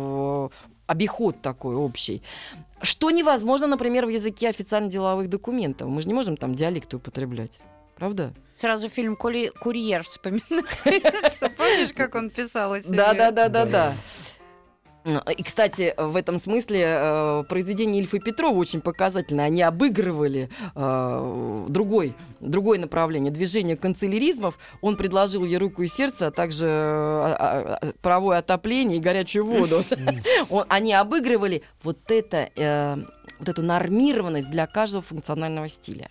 обиход 0.87 1.41
такой 1.43 1.77
общий. 1.77 2.23
Что 2.83 3.11
невозможно, 3.11 3.67
например, 3.67 4.07
в 4.07 4.09
языке 4.09 4.49
официально-деловых 4.49 5.29
документов. 5.29 5.89
Мы 5.89 6.03
же 6.03 6.09
не 6.09 6.15
можем 6.15 6.37
там 6.37 6.55
диалекты 6.55 6.97
употреблять. 6.97 7.61
Правда? 7.97 8.33
Сразу 8.57 8.89
фильм 8.89 9.17
«Курьер» 9.17 10.03
вспоминается. 10.05 11.49
Помнишь, 11.57 11.93
как 11.93 12.15
он 12.15 12.31
писал 12.31 12.75
эти... 12.75 12.89
Да, 12.89 13.15
да, 13.15 13.31
да, 13.31 13.49
да, 13.49 13.65
да. 13.65 13.95
И, 15.37 15.43
кстати, 15.43 15.95
в 15.97 16.17
этом 16.17 16.41
смысле 16.41 16.85
э, 16.85 17.45
произведение 17.49 18.03
Ильфа 18.03 18.17
и 18.17 18.21
Петрова 18.21 18.57
очень 18.57 18.81
показательно. 18.81 19.45
Они 19.45 19.63
обыгрывали 19.63 20.51
э, 20.75 21.67
другой, 21.69 22.15
другое 22.41 22.79
направление, 22.79 23.33
движение 23.33 23.77
канцеляризмов. 23.77 24.59
Он 24.81 24.97
предложил 24.97 25.45
ей 25.45 25.57
руку 25.59 25.83
и 25.83 25.89
сердце, 25.89 26.29
а 26.29 26.31
также 26.31 26.67
э, 26.67 27.93
паровое 28.03 28.39
отопление 28.39 28.99
и 28.99 29.01
горячую 29.01 29.47
воду. 29.47 29.83
Они 30.69 30.93
обыгрывали 30.93 31.63
вот 31.83 32.11
это 32.11 32.51
вот 33.39 33.49
эту 33.49 33.63
нормированность 33.63 34.51
для 34.51 34.67
каждого 34.67 35.01
функционального 35.01 35.69
стиля. 35.69 36.11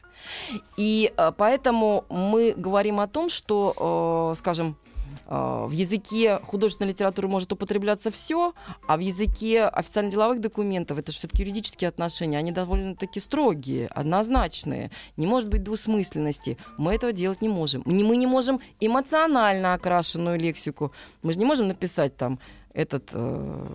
И 0.78 1.12
поэтому 1.38 2.06
мы 2.10 2.54
говорим 2.56 3.02
о 3.02 3.08
том, 3.08 3.30
что, 3.30 4.34
скажем, 4.38 4.78
а, 4.82 4.87
в 5.28 5.72
языке 5.72 6.40
художественной 6.44 6.92
литературы 6.92 7.28
может 7.28 7.52
употребляться 7.52 8.12
все, 8.12 8.54
а 8.88 8.96
в 8.96 9.02
языке 9.02 9.66
официально-деловых 9.66 10.40
документов, 10.40 10.98
это 10.98 11.12
все-таки 11.12 11.44
юридические 11.44 11.90
отношения, 11.90 12.38
они 12.38 12.52
довольно-таки 12.52 13.20
строгие, 13.20 13.88
однозначные. 13.88 14.92
Не 15.18 15.28
может 15.28 15.50
быть 15.50 15.64
двусмысленности. 15.64 16.58
Мы 16.78 16.96
этого 16.96 17.12
делать 17.12 17.42
не 17.42 17.50
можем. 17.50 17.82
Мы 17.86 18.16
не 18.16 18.28
можем 18.28 18.62
эмоционально 18.80 19.74
окрашенную 19.74 20.40
лексику. 20.40 20.94
Мы 21.24 21.34
же 21.34 21.40
не 21.40 21.46
можем 21.46 21.68
написать 21.68 22.16
там 22.16 22.40
этот, 22.78 23.10
э, 23.12 23.66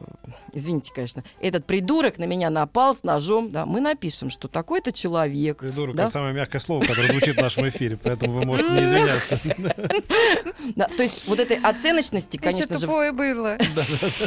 извините, 0.53 0.93
конечно, 0.95 1.25
этот 1.41 1.67
придурок 1.67 2.19
на 2.19 2.25
меня 2.25 2.51
напал 2.51 2.95
с 2.95 3.03
ножом, 3.03 3.51
да, 3.51 3.67
мы 3.67 3.81
напишем, 3.81 4.31
что 4.31 4.47
такой-то 4.47 4.93
человек. 4.93 5.59
Придурок 5.59 5.97
да? 5.97 6.05
это 6.05 6.13
самое 6.13 6.33
мягкое 6.33 6.61
слово, 6.61 6.85
которое 6.85 7.09
звучит 7.09 7.37
в 7.37 7.41
нашем 7.41 7.69
эфире, 7.69 7.99
поэтому 8.01 8.33
вы 8.33 8.47
можете 8.47 8.71
не 8.71 8.83
извиняться. 8.85 9.41
Да, 10.77 10.87
то 10.87 11.03
есть 11.03 11.27
вот 11.27 11.41
этой 11.41 11.57
оценочности, 11.57 12.37
конечно 12.37 12.79
же, 12.79 12.87
тупое 12.87 13.13
было. 13.13 13.59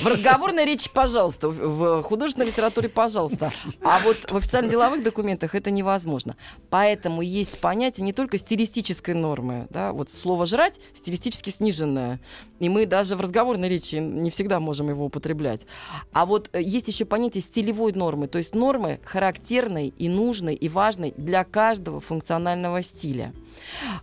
в 0.01 0.05
разговорной 0.05 0.65
речи, 0.65 0.89
пожалуйста, 0.93 1.47
в 1.49 2.03
художественной 2.03 2.47
литературе, 2.47 2.89
пожалуйста, 2.89 3.51
а 3.81 3.99
вот 3.99 4.29
в 4.29 4.35
официально-деловых 4.35 5.01
документах 5.01 5.55
это 5.55 5.71
невозможно. 5.71 6.35
Поэтому 6.69 7.21
есть 7.21 7.59
понятие 7.59 8.05
не 8.05 8.11
только 8.11 8.37
стилистической 8.37 9.13
нормы, 9.13 9.67
да, 9.69 9.93
вот 9.93 10.09
слово 10.11 10.45
«жрать» 10.45 10.79
стилистически 10.93 11.49
сниженное, 11.49 12.19
и 12.59 12.67
мы 12.67 12.85
даже 12.85 13.15
в 13.15 13.21
разговорной 13.21 13.69
речи 13.69 13.95
не 13.95 14.29
всегда 14.29 14.59
можем 14.65 14.89
его 14.89 15.05
употреблять. 15.05 15.61
А 16.11 16.25
вот 16.25 16.49
э, 16.53 16.61
есть 16.61 16.87
еще 16.87 17.05
понятие 17.05 17.41
стилевой 17.41 17.93
нормы, 17.93 18.27
то 18.27 18.37
есть 18.37 18.55
нормы 18.55 18.99
характерной 19.05 19.93
и 19.97 20.09
нужной 20.09 20.55
и 20.55 20.67
важной 20.67 21.13
для 21.17 21.43
каждого 21.43 22.01
функционального 22.01 22.81
стиля. 22.81 23.33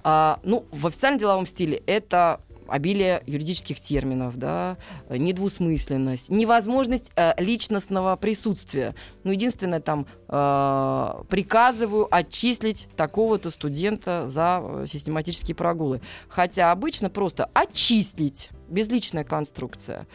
А, 0.04 0.40
ну, 0.45 0.64
в 0.71 0.87
официальном 0.87 1.19
деловом 1.19 1.47
стиле 1.47 1.83
это 1.87 2.40
обилие 2.73 3.23
юридических 3.26 3.81
терминов, 3.81 4.38
да, 4.38 4.78
недвусмысленность, 5.11 6.31
невозможность 6.31 7.12
э, 7.16 7.35
личностного 7.37 8.16
присутствия. 8.16 8.95
Ну, 9.25 9.33
единственное, 9.33 9.81
там, 9.81 10.07
э, 10.28 11.23
приказываю 11.28 12.09
отчислить 12.11 12.88
такого-то 12.97 13.50
студента 13.50 14.28
за 14.28 14.61
э, 14.62 14.85
систематические 14.88 15.54
прогулы. 15.54 16.00
Хотя 16.28 16.73
обычно 16.73 17.11
просто 17.11 17.50
отчислить 17.52 18.50
безличная 18.73 19.25
конструкция. 19.25 20.07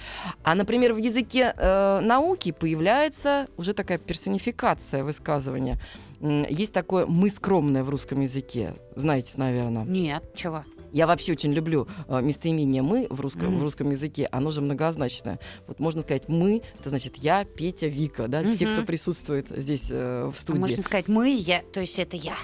А, 0.43 0.55
например, 0.55 0.93
в 0.93 0.97
языке 0.97 1.53
э, 1.55 1.99
науки 2.01 2.51
появляется 2.51 3.47
уже 3.57 3.73
такая 3.73 3.97
персонификация 3.97 5.03
высказывания. 5.03 5.79
Есть 6.19 6.73
такое 6.73 7.05
«мы 7.05 7.29
скромное» 7.29 7.83
в 7.83 7.89
русском 7.89 8.21
языке. 8.21 8.73
Знаете, 8.95 9.33
наверное. 9.35 9.85
Нет, 9.85 10.23
чего? 10.35 10.63
Я 10.91 11.05
вообще 11.05 11.33
очень 11.33 11.53
люблю 11.53 11.87
э, 12.07 12.21
местоимение 12.21 12.81
«мы» 12.81 13.07
в 13.09 13.21
русском, 13.21 13.53
mm. 13.53 13.57
в 13.57 13.63
русском 13.63 13.91
языке. 13.91 14.27
Оно 14.31 14.51
же 14.51 14.61
многозначное. 14.61 15.39
Вот 15.67 15.79
можно 15.79 16.01
сказать 16.01 16.27
«мы»— 16.27 16.63
это 16.79 16.89
значит 16.89 17.17
я, 17.17 17.43
Петя, 17.43 17.87
Вика, 17.87 18.27
да, 18.27 18.41
mm-hmm. 18.41 18.55
все, 18.55 18.73
кто 18.73 18.83
присутствует 18.83 19.47
здесь 19.49 19.87
э, 19.91 20.31
в 20.33 20.37
студии. 20.37 20.59
А 20.59 20.61
можно 20.61 20.83
сказать 20.83 21.07
«мы», 21.07 21.29
я, 21.29 21.61
то 21.73 21.81
есть 21.81 21.99
это 21.99 22.17
я. 22.17 22.35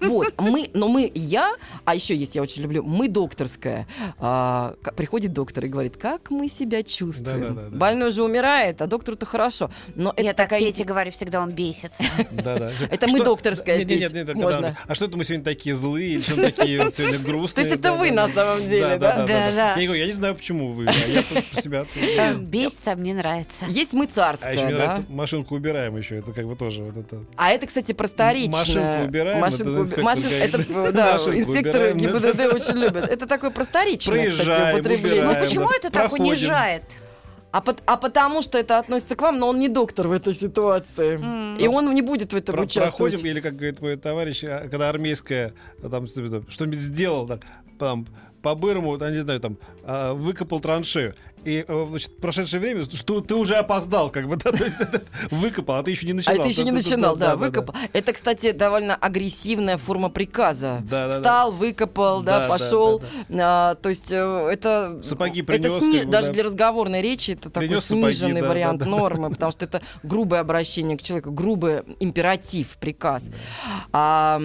Вот, 0.00 0.34
мы, 0.38 0.70
но 0.74 0.88
мы, 0.88 1.10
я, 1.14 1.54
а 1.84 1.94
еще 1.94 2.14
есть, 2.14 2.34
я 2.34 2.42
очень 2.42 2.62
люблю, 2.62 2.82
мы 2.82 3.08
докторская. 3.08 3.86
А, 4.18 4.74
приходит 4.96 5.32
доктор 5.32 5.64
и 5.64 5.68
говорит, 5.68 5.96
как 5.96 6.30
мы 6.30 6.48
себя 6.48 6.82
чувствуем. 6.82 7.40
Да-да-да-да. 7.40 7.76
Больной 7.76 8.12
же 8.12 8.22
умирает, 8.22 8.80
а 8.82 8.86
доктору-то 8.86 9.26
хорошо. 9.26 9.70
Но 9.94 10.10
это 10.10 10.22
Я 10.22 10.34
так 10.34 10.50
такая 10.50 10.60
Пете 10.60 10.84
говорю, 10.84 11.12
всегда 11.12 11.42
он 11.42 11.52
бесится. 11.52 12.02
Да, 12.30 12.56
да. 12.58 12.72
Это 12.90 13.08
мы 13.08 13.22
докторская 13.22 13.78
Нет, 13.78 13.88
нет, 13.88 14.12
нет, 14.12 14.26
да, 14.26 14.60
да. 14.60 14.78
А 14.86 14.94
что 14.94 15.04
это 15.06 15.16
мы 15.16 15.24
сегодня 15.24 15.44
такие 15.44 15.74
злые, 15.74 16.14
или 16.14 16.22
что 16.22 16.36
мы 16.36 16.50
такие 16.50 16.82
вот 16.82 16.94
сегодня 16.94 17.18
грустные? 17.24 17.64
То 17.64 17.70
есть 17.70 17.80
это 17.80 17.90
Да, 17.90 17.94
вы 17.94 18.08
да, 18.10 18.14
на 18.14 18.28
да. 18.28 18.34
самом 18.34 18.68
деле, 18.68 18.98
да? 18.98 19.74
Я 19.76 19.86
говорю, 19.86 19.94
я 19.94 20.06
не 20.06 20.12
знаю, 20.12 20.34
почему 20.34 20.72
вы, 20.72 20.86
а 20.86 20.92
я 20.92 21.22
тут 21.22 21.62
себя. 21.62 21.86
Бесится, 22.38 22.92
а 22.92 22.96
мне 22.96 23.14
нравится. 23.14 23.64
Есть 23.68 23.92
мы 23.92 24.00
А 24.00 24.04
еще 24.04 24.14
царская, 24.14 24.52
мне 24.54 24.72
да? 24.72 24.78
нравится 24.78 25.04
машинку 25.08 25.54
убираем 25.54 25.96
еще, 25.96 26.16
это 26.16 26.32
как 26.32 26.46
бы 26.46 26.56
тоже 26.56 26.82
вот 26.82 26.96
это. 26.96 27.24
А 27.36 27.50
это, 27.50 27.66
кстати, 27.66 27.92
просторечно. 27.92 28.50
Машинку 28.50 29.04
убираем, 29.04 29.40
Машинку 29.40 29.82
это 29.84 29.89
машин- 29.98 30.30
говорит. 30.30 30.54
это, 30.54 30.92
да, 30.92 31.16
инспекторы. 31.16 31.92
ГИБДД 31.94 32.40
очень 32.54 32.78
любят. 32.78 33.08
Это 33.08 33.26
такое 33.26 33.50
просторечное, 33.50 34.30
кстати, 34.30 34.74
употребление. 34.74 35.24
Ну 35.24 35.34
почему 35.34 35.70
это 35.70 35.90
так 35.90 36.12
унижает? 36.12 36.82
А, 37.52 37.60
пот- 37.60 37.82
а 37.84 37.96
потому 37.96 38.42
что 38.42 38.58
это 38.58 38.78
относится 38.78 39.16
к 39.16 39.22
вам, 39.22 39.38
но 39.40 39.48
он 39.48 39.58
не 39.58 39.68
доктор 39.68 40.06
в 40.06 40.12
этой 40.12 40.34
ситуации. 40.34 41.16
М. 41.20 41.56
И 41.56 41.66
он 41.66 41.92
не 41.92 42.00
будет 42.02 42.32
в 42.32 42.36
этом 42.36 42.54
Про- 42.54 42.62
участвовать. 42.62 43.12
проходим, 43.14 43.26
или 43.26 43.40
как 43.40 43.56
говорит 43.56 43.80
мой 43.80 43.96
товарищ, 43.96 44.44
а, 44.44 44.68
когда 44.68 44.88
армейская 44.88 45.52
а, 45.82 45.88
там 45.88 46.06
что-нибудь 46.06 46.78
сделал, 46.78 47.26
так, 47.26 47.40
там, 47.76 48.06
по-бырому, 48.40 48.96
там, 48.98 49.12
не 49.12 49.22
знаю, 49.22 49.40
там, 49.40 49.58
а, 49.82 50.14
выкопал 50.14 50.60
траншею. 50.60 51.14
И, 51.44 51.64
э, 51.66 51.86
значит, 51.88 52.10
в 52.10 52.16
прошедшее 52.16 52.60
время, 52.60 52.84
что 52.84 53.20
ты 53.20 53.34
уже 53.34 53.54
опоздал, 53.54 54.10
как 54.10 54.28
бы, 54.28 54.36
да, 54.44 54.52
то 54.52 54.64
есть 54.64 54.76
выкопал, 55.30 55.76
а 55.76 55.82
ты 55.82 55.90
еще 55.90 56.06
не 56.06 56.12
А 56.12 56.14
начинал. 56.16 56.38
это 56.38 56.48
еще 56.48 56.64
не 56.64 56.70
начинал, 56.70 57.16
да, 57.16 57.36
выкопал. 57.36 57.74
Это, 57.92 58.12
кстати, 58.12 58.52
довольно 58.52 58.94
агрессивная 58.94 59.78
форма 59.78 60.10
приказа. 60.10 60.82
Встал, 61.10 61.52
выкопал, 61.52 62.22
да, 62.22 62.48
пошел. 62.48 63.02
А, 63.30 63.74
то 63.76 63.88
есть 63.88 64.10
э, 64.10 64.48
это... 64.52 65.00
Сапоги 65.02 65.42
принес, 65.42 66.06
Даже 66.06 66.28
да. 66.28 66.34
для 66.34 66.44
разговорной 66.44 67.02
речи 67.02 67.32
это 67.32 67.50
такой 67.50 67.80
сниженный 67.80 68.42
вариант 68.42 68.84
нормы, 68.84 69.30
потому 69.30 69.52
что 69.52 69.64
это 69.64 69.82
грубое 70.02 70.40
обращение 70.40 70.96
к 70.96 71.02
человеку, 71.02 71.30
грубый 71.30 71.82
императив, 72.00 72.76
приказ. 72.78 73.24
А, 73.92 74.40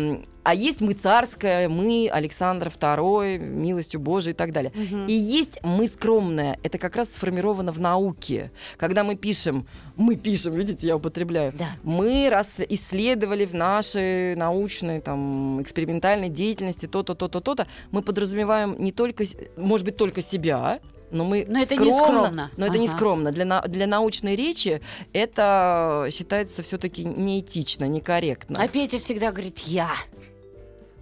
а 0.45 0.53
есть 0.53 0.79
мы 0.79 0.93
царская, 0.93 1.67
мы 1.67 2.07
Александр 2.11 2.67
II, 2.67 3.39
милостью 3.39 3.99
Божией 3.99 4.33
и 4.33 4.37
так 4.37 4.51
далее. 4.51 4.71
И 5.07 5.13
есть 5.13 5.59
мы 5.63 5.87
скромная. 5.87 6.59
Это 6.61 6.77
как 6.85 6.97
раз 6.97 7.13
сформировано 7.13 7.71
в 7.71 7.81
науке. 7.81 8.51
Когда 8.77 9.03
мы 9.03 9.15
пишем, 9.15 9.67
мы 9.95 10.15
пишем, 10.15 10.53
видите, 10.53 10.85
я 10.87 10.95
употребляю. 10.95 11.51
Да. 11.57 11.69
Мы 11.83 12.29
раз 12.29 12.47
исследовали 12.69 13.45
в 13.45 13.55
нашей 13.55 14.35
научной, 14.35 15.01
там, 15.01 15.61
экспериментальной 15.61 16.29
деятельности 16.29 16.85
то-то, 16.85 17.15
то-то, 17.15 17.39
то-то, 17.39 17.67
мы 17.91 18.03
подразумеваем 18.03 18.75
не 18.77 18.91
только, 18.91 19.23
может 19.57 19.85
быть, 19.85 19.97
только 19.97 20.21
себя, 20.21 20.79
но 21.11 21.23
мы 21.23 21.45
Но 21.47 21.59
это 21.59 21.75
не 21.75 21.91
скромно. 21.91 22.51
Но 22.55 22.65
это 22.65 22.77
не 22.77 22.87
Ага. 22.87 22.95
скромно. 22.97 23.31
Для, 23.31 23.61
для 23.61 23.87
научной 23.87 24.35
речи 24.35 24.81
это 25.11 26.07
считается 26.11 26.61
все-таки 26.61 27.03
неэтично, 27.03 27.85
некорректно. 27.85 28.61
А 28.61 28.67
Петя 28.67 28.99
всегда 28.99 29.31
говорит 29.31 29.59
«я». 29.59 29.89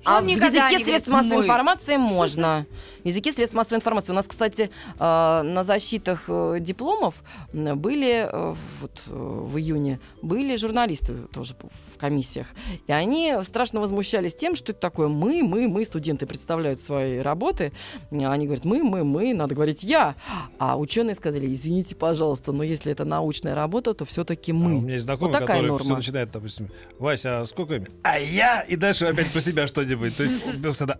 А 0.06 0.22
в 0.22 0.28
языке 0.28 0.84
средств 0.84 1.08
массовой 1.08 1.44
информации 1.44 1.98
можно. 1.98 2.66
В 3.04 3.08
языке 3.08 3.32
средств 3.34 3.56
массовой 3.56 3.78
информации. 3.78 4.12
У 4.14 4.16
нас, 4.16 4.26
кстати, 4.28 4.70
э, 4.98 5.42
на 5.44 5.64
защитах 5.64 6.24
э, 6.28 6.58
дипломов 6.60 7.16
были 7.52 8.28
э, 8.32 8.56
вот, 8.82 9.02
э, 9.08 9.12
в 9.14 9.58
июне 9.58 10.00
были 10.22 10.56
журналисты 10.56 11.14
тоже 11.34 11.56
в 11.62 11.98
комиссиях. 11.98 12.48
И 12.88 12.92
они 12.92 13.36
страшно 13.44 13.82
возмущались 13.82 14.36
тем, 14.36 14.56
что 14.56 14.72
это 14.72 14.80
такое 14.80 15.08
мы, 15.08 15.44
мы, 15.44 15.68
мы, 15.68 15.84
студенты 15.86 16.26
представляют 16.26 16.80
свои 16.80 17.18
работы. 17.20 17.74
Они 18.12 18.46
говорят, 18.46 18.66
мы, 18.66 18.84
мы, 18.84 19.04
мы, 19.04 19.34
надо 19.34 19.54
говорить 19.54 19.84
я. 19.84 20.16
А 20.58 20.78
ученые 20.78 21.16
сказали, 21.16 21.52
извините, 21.52 21.96
пожалуйста, 21.96 22.52
но 22.52 22.64
если 22.64 22.92
это 22.92 23.04
научная 23.04 23.56
работа, 23.56 23.94
то 23.94 24.06
все-таки 24.06 24.52
А 24.52 24.56
мы. 24.56 24.76
у 24.76 24.82
меня 24.82 24.94
есть 24.94 25.06
знакомый, 25.06 25.32
Вот 25.34 25.40
такая 25.40 25.58
который 25.58 25.68
норма. 25.68 25.86
все 25.86 25.96
начинает, 25.96 26.32
допустим, 26.32 26.70
Вася, 27.00 27.42
а 27.42 27.46
сколько 27.46 27.76
им? 27.76 27.88
А 28.04 28.18
я! 28.18 28.62
И 28.62 28.76
дальше 28.76 29.06
опять 29.06 29.28
про 29.32 29.42
себя 29.42 29.68
что-нибудь. 29.68 30.16
То 30.16 30.24
есть 30.24 30.40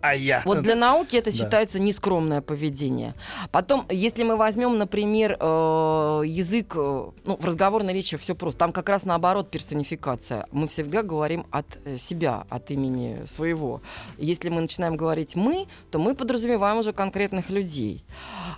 а 0.00 0.14
я. 0.14 0.42
Вот 0.44 0.62
для 0.62 0.76
науки 0.76 1.16
это 1.16 1.32
считается 1.32 1.78
нескромное 1.94 2.40
поведение. 2.40 3.14
Потом, 3.50 3.86
если 3.90 4.24
мы 4.24 4.36
возьмем, 4.36 4.78
например, 4.78 5.36
э, 5.40 6.22
язык, 6.26 6.74
э, 6.76 7.10
ну, 7.24 7.36
в 7.36 7.44
разговорной 7.44 7.94
речи 7.94 8.16
все 8.16 8.34
просто. 8.34 8.58
Там 8.58 8.72
как 8.72 8.88
раз 8.88 9.04
наоборот 9.04 9.50
персонификация. 9.50 10.46
Мы 10.52 10.66
всегда 10.66 11.02
говорим 11.02 11.46
от 11.50 11.66
э, 11.84 11.96
себя, 11.96 12.46
от 12.50 12.70
имени 12.70 13.24
своего. 13.26 13.80
Если 14.18 14.50
мы 14.50 14.60
начинаем 14.60 14.96
говорить 14.96 15.36
мы, 15.36 15.66
то 15.90 15.98
мы 15.98 16.14
подразумеваем 16.14 16.78
уже 16.78 16.92
конкретных 16.92 17.50
людей. 17.50 18.04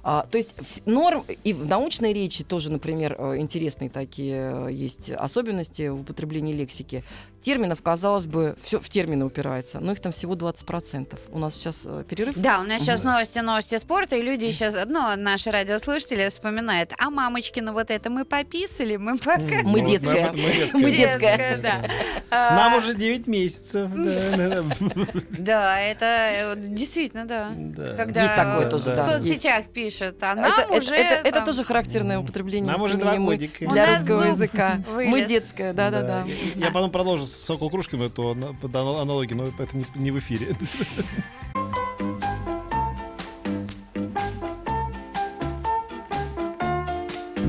А, 0.02 0.26
то 0.30 0.38
есть 0.38 0.54
норм 0.86 1.24
и 1.44 1.52
в 1.52 1.68
научной 1.68 2.12
речи 2.12 2.44
тоже, 2.44 2.70
например, 2.70 3.14
интересные 3.36 3.90
такие 3.90 4.68
есть 4.70 5.10
особенности 5.10 5.88
в 5.88 6.00
употреблении 6.00 6.52
лексики. 6.52 7.02
Терминов, 7.46 7.80
казалось 7.80 8.26
бы, 8.26 8.56
все 8.60 8.80
в 8.80 8.88
термины 8.88 9.24
упирается, 9.24 9.78
но 9.78 9.92
их 9.92 10.00
там 10.00 10.10
всего 10.10 10.34
20%. 10.34 11.16
У 11.30 11.38
нас 11.38 11.54
сейчас 11.54 11.82
э, 11.84 12.02
перерыв. 12.08 12.34
Да, 12.36 12.58
у 12.58 12.64
нас 12.64 12.82
сейчас 12.82 13.04
новости, 13.04 13.38
новости 13.38 13.78
спорта, 13.78 14.16
и 14.16 14.22
люди 14.22 14.50
сейчас, 14.50 14.74
ну, 14.86 15.14
наши 15.14 15.52
радиослушатели 15.52 16.28
вспоминают, 16.28 16.92
а 16.98 17.08
мамочкина 17.08 17.72
вот 17.72 17.92
это 17.92 18.10
мы 18.10 18.24
пописали, 18.24 18.96
мы 18.96 19.16
пока... 19.16 19.62
Мы 19.62 19.78
Вот, 19.78 19.84
детская. 19.88 20.32
Мы 20.32 20.52
детская. 20.52 20.78
Мы 20.82 20.90
детская. 20.90 21.58
да. 21.58 21.84
А, 22.32 22.56
Нам 22.56 22.74
уже 22.78 22.94
9 22.94 23.28
месяцев. 23.28 23.92
да, 25.38 25.78
это 25.78 26.04
э, 26.04 26.54
действительно, 26.56 27.26
да. 27.26 27.52
Да. 27.54 27.92
Когда 27.92 28.22
Есть 28.22 28.34
такое 28.34 28.66
в 28.66 28.70
тоже, 28.70 28.90
в 28.90 28.96
соцсетях 28.96 29.66
пишут, 29.68 30.16
а 30.20 30.34
нам 30.34 30.72
уже... 30.72 30.96
это, 30.96 31.44
тоже 31.44 31.62
характерное 31.62 32.18
употребление 32.18 32.72
Нам 32.72 32.82
уже 32.82 32.96
два 32.96 33.14
«мы» 33.14 33.36
годика. 33.36 33.68
Для 33.68 33.98
русского 33.98 34.22
языка. 34.24 34.82
Мы 34.88 35.24
детская, 35.24 35.72
да-да-да. 35.72 36.26
Я 36.56 36.72
потом 36.72 36.90
продолжу 36.90 37.35
с 37.36 37.44
Сокол 37.44 37.70
Крушкин 37.70 38.02
эту 38.02 38.30
аналогию, 38.30 39.36
но 39.36 39.44
это 39.46 39.76
не, 39.76 39.84
не 39.94 40.10
в 40.10 40.18
эфире. 40.18 40.56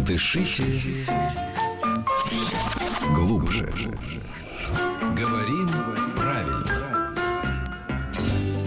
Дышите 0.05 0.63
глубже. 3.15 3.71
Говорим. 5.15 6.06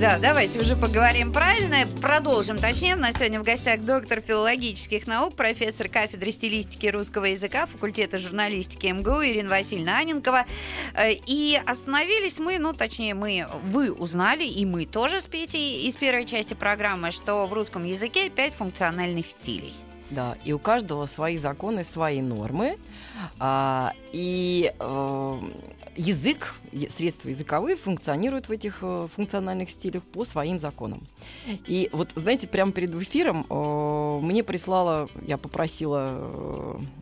Да, 0.01 0.19
давайте 0.19 0.59
уже 0.61 0.77
поговорим 0.77 1.31
правильно. 1.31 1.87
Продолжим. 2.01 2.57
Точнее, 2.59 2.97
у 2.97 2.99
нас 2.99 3.17
сегодня 3.17 3.39
в 3.39 3.43
гостях 3.43 3.83
доктор 3.83 4.23
филологических 4.23 5.07
наук, 5.07 5.35
профессор 5.35 5.91
кафедры 5.91 6.33
стилистики 6.33 6.87
русского 6.87 7.27
языка 7.27 7.67
факультета 7.67 8.17
журналистики 8.17 8.87
МГУ 8.87 9.23
Ирина 9.23 9.51
Васильевна 9.51 9.99
Аненкова. 9.99 10.47
Э, 10.95 11.13
И 11.27 11.61
остановились 11.67 12.39
мы, 12.39 12.59
ну, 12.59 12.73
точнее, 12.73 13.13
мы, 13.13 13.47
вы 13.63 13.93
узнали, 13.93 14.45
и 14.45 14.65
мы 14.65 14.87
тоже 14.87 15.21
с 15.21 15.27
Петей 15.27 15.87
из 15.87 15.97
первой 15.97 16.25
части 16.25 16.55
программы, 16.55 17.11
что 17.11 17.47
в 17.47 17.53
русском 17.53 17.85
языке 17.85 18.31
пять 18.31 18.55
функциональных 18.55 19.29
стилей. 19.29 19.75
Да, 20.09 20.35
и 20.47 20.55
у 20.55 20.59
каждого 20.59 21.05
свои 21.05 21.37
законы, 21.37 21.85
свои 21.85 22.23
нормы. 22.23 22.79
А, 23.39 23.93
и 24.13 24.73
э, 24.79 25.41
язык, 25.97 26.55
средства 26.89 27.29
языковые 27.29 27.77
функционируют 27.77 28.49
в 28.49 28.53
этих 28.53 28.79
э, 28.83 29.09
функциональных 29.15 29.71
стилях 29.71 30.03
по 30.03 30.25
своим 30.25 30.59
законам. 30.59 31.07
И 31.67 31.89
вот, 31.93 32.13
знаете, 32.15 32.47
прямо 32.47 32.73
перед 32.73 32.95
эфиром 32.95 33.47
э, 33.49 34.21
мне 34.23 34.43
прислала, 34.45 35.09
я 35.27 35.37
попросила 35.37 36.09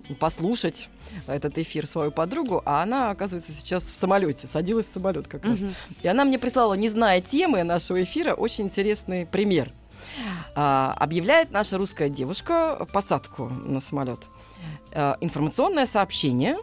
э, 0.09 0.15
послушать 0.19 0.89
этот 1.27 1.59
эфир 1.59 1.87
свою 1.87 2.11
подругу, 2.11 2.63
а 2.65 2.83
она, 2.83 3.11
оказывается, 3.11 3.53
сейчас 3.53 3.85
в 3.85 3.95
самолете, 3.95 4.47
садилась 4.47 4.87
в 4.87 4.93
самолет 4.93 5.29
как 5.29 5.45
раз. 5.45 5.59
И 6.03 6.09
она 6.09 6.25
мне 6.25 6.39
прислала, 6.39 6.75
не 6.75 6.89
зная 6.89 7.21
темы 7.21 7.63
нашего 7.65 8.03
эфира, 8.03 8.35
очень 8.35 8.65
интересный 8.65 9.27
пример. 9.27 9.73
А, 10.55 10.95
объявляет 10.97 11.51
наша 11.51 11.79
русская 11.79 12.09
девушка 12.09 12.87
посадку 12.93 13.49
на 13.49 13.81
самолет. 13.81 14.21
А, 14.93 15.17
информационное 15.21 15.87
сообщение. 15.87 16.57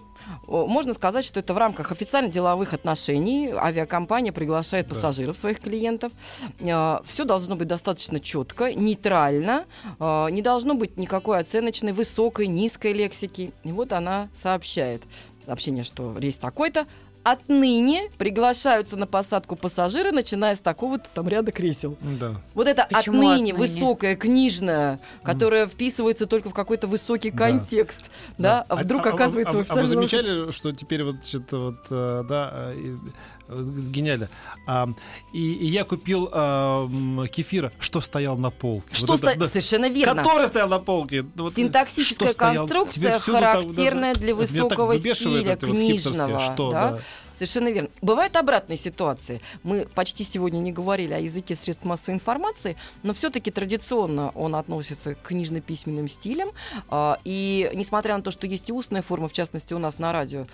Можно 0.48 0.96
сказать, 0.96 1.24
что 1.24 1.40
это 1.40 1.54
в 1.54 1.58
рамках 1.58 1.92
официально 1.92 2.30
деловых 2.30 2.74
отношений. 2.74 3.52
Авиакомпания 3.56 4.32
приглашает 4.32 4.88
Да. 4.88 4.96
пассажиров, 4.96 5.38
своих 5.38 5.60
клиентов. 5.60 6.12
Все 6.60 7.24
должно 7.26 7.56
быть 7.56 7.68
достаточно 7.68 8.20
четко, 8.20 8.74
нейтрально. 8.74 9.66
А, 10.00 10.28
Не 10.30 10.42
должно 10.42 10.74
быть 10.74 10.98
никакой 10.98 11.40
оценочной, 11.40 11.92
высокой, 11.92 12.48
низкой 12.48 12.94
лексики. 12.94 13.54
И 13.64 13.72
вот 13.72 13.94
она 13.94 14.30
сообщает. 14.42 15.04
Сообщение, 15.46 15.84
что 15.84 16.16
рейс 16.18 16.38
такой-то. 16.38 16.88
Отныне 17.26 18.12
приглашаются 18.20 18.98
на 18.98 19.08
посадку 19.08 19.56
пассажиры, 19.56 20.12
начиная 20.12 20.56
с 20.56 20.60
такого-то 20.60 21.10
там 21.12 21.28
ряда 21.28 21.52
кресел. 21.52 21.98
Да. 22.00 22.36
Вот 22.54 22.68
это 22.68 22.88
Почему 22.88 23.32
отныне, 23.32 23.52
отныне? 23.52 23.54
высокая, 23.80 24.16
книжная, 24.16 25.00
которая 25.24 25.66
вписывается 25.66 26.28
только 26.28 26.52
в 26.52 26.54
какой-то 26.54 26.86
высокий 26.86 27.32
Да. 27.32 27.38
контекст, 27.40 28.02
да, 28.38 28.64
а 28.70 28.76
вдруг 28.76 29.08
А- 29.08 29.10
а- 29.10 29.14
оказывается 29.16 29.58
а, 29.58 29.64
в 29.64 29.72
а, 29.72 29.74
а 29.74 29.82
вы 29.82 29.88
замечали, 29.88 30.52
что 30.52 30.72
теперь 30.72 31.04
вот, 31.04 31.26
что-то 31.26 31.58
вот, 31.58 31.80
э, 31.90 32.24
да, 32.30 32.52
э, 32.76 32.96
гениально. 33.50 34.30
А, 34.68 34.88
и, 35.34 35.54
и 35.54 35.68
я 35.68 35.84
купил 35.84 36.30
а, 36.32 36.88
кефира, 37.28 37.72
что 37.80 38.02
стоял 38.02 38.38
на 38.38 38.50
полке. 38.50 38.96
Что 38.96 39.08
Вот 39.08 39.20
это, 39.20 39.32
ста- 39.32 39.40
да, 39.40 39.48
Совершенно 39.48 39.90
верно. 39.90 40.24
Который 40.24 40.48
стоял 40.48 40.70
на 40.70 40.80
полке. 40.80 41.26
Вот, 41.36 41.54
Синтаксическая 41.54 42.30
что 42.30 42.34
стоял? 42.34 42.68
конструкция, 42.68 43.20
всюду 43.20 43.40
там, 43.40 43.64
характерная 43.64 44.14
да, 44.14 44.20
для 44.20 44.36
высокого 44.36 44.98
стиля, 44.98 45.54
это 45.54 45.68
вот 45.68 45.76
книжного. 45.76 46.40
Что, 46.40 46.72
да? 46.72 46.92
да. 46.92 47.00
Совершенно 47.36 47.70
верно. 47.70 47.90
Бывают 48.02 48.36
обратные 48.36 48.78
ситуации. 48.78 49.42
Мы 49.64 49.86
почти 49.94 50.24
сегодня 50.24 50.60
не 50.60 50.72
говорили 50.72 51.14
о 51.14 51.20
языке 51.20 51.56
средств 51.56 51.86
массовой 51.86 52.16
информации, 52.16 52.78
но 53.04 53.14
все-таки 53.14 53.52
традиционно 53.52 54.32
он 54.32 54.56
относится 54.56 55.16
к 55.16 55.22
книжно-письменным 55.24 56.08
стилям. 56.08 56.50
А, 56.90 57.20
И 57.26 57.70
несмотря 57.74 58.16
на 58.16 58.24
то, 58.24 58.32
что 58.32 58.48
есть 58.48 58.70
и 58.70 58.74
устная 58.74 59.02
форма, 59.02 59.28
в 59.28 59.34
частности 59.34 59.74
у 59.74 59.80
нас 59.80 60.00
на 60.00 60.12
радио, 60.12 60.48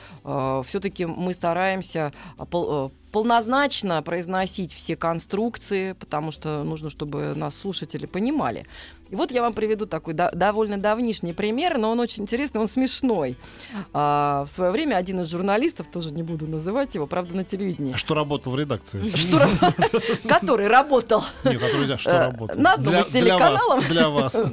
все-таки 0.63 1.05
мы 1.05 1.33
стараемся 1.33 2.13
а, 2.37 2.89
полнозначно 3.11 4.01
произносить 4.01 4.73
все 4.73 4.95
конструкции, 4.95 5.93
потому 5.93 6.31
что 6.31 6.63
нужно, 6.63 6.89
чтобы 6.89 7.33
нас 7.35 7.55
слушатели 7.55 8.05
понимали. 8.05 8.65
И 9.09 9.15
вот 9.15 9.31
я 9.31 9.41
вам 9.41 9.53
приведу 9.53 9.85
такой 9.85 10.13
да- 10.13 10.31
довольно 10.31 10.77
давнишний 10.77 11.33
пример, 11.33 11.77
но 11.77 11.91
он 11.91 11.99
очень 11.99 12.23
интересный, 12.23 12.61
он 12.61 12.69
смешной. 12.69 13.35
А, 13.93 14.45
в 14.47 14.49
свое 14.49 14.71
время 14.71 14.95
один 14.95 15.19
из 15.19 15.29
журналистов, 15.29 15.87
тоже 15.91 16.11
не 16.11 16.23
буду 16.23 16.47
называть 16.47 16.95
его, 16.95 17.07
правда, 17.07 17.35
на 17.35 17.43
телевидении, 17.43 17.93
Что 17.95 18.13
работал 18.13 18.53
в 18.53 18.57
редакции? 18.59 19.13
что 19.17 19.49
который 20.29 20.67
работал 20.69 21.23
Нет, 21.43 21.59
который 21.59 21.81
нельзя, 21.81 21.97
что 21.97 22.09
Э, 22.11 22.25
работал. 22.27 22.59
на 22.61 22.73
одном 22.75 22.95
из 22.95 23.07
телеканалов. 23.07 23.87
Для 23.89 24.07
вас. 24.09 24.35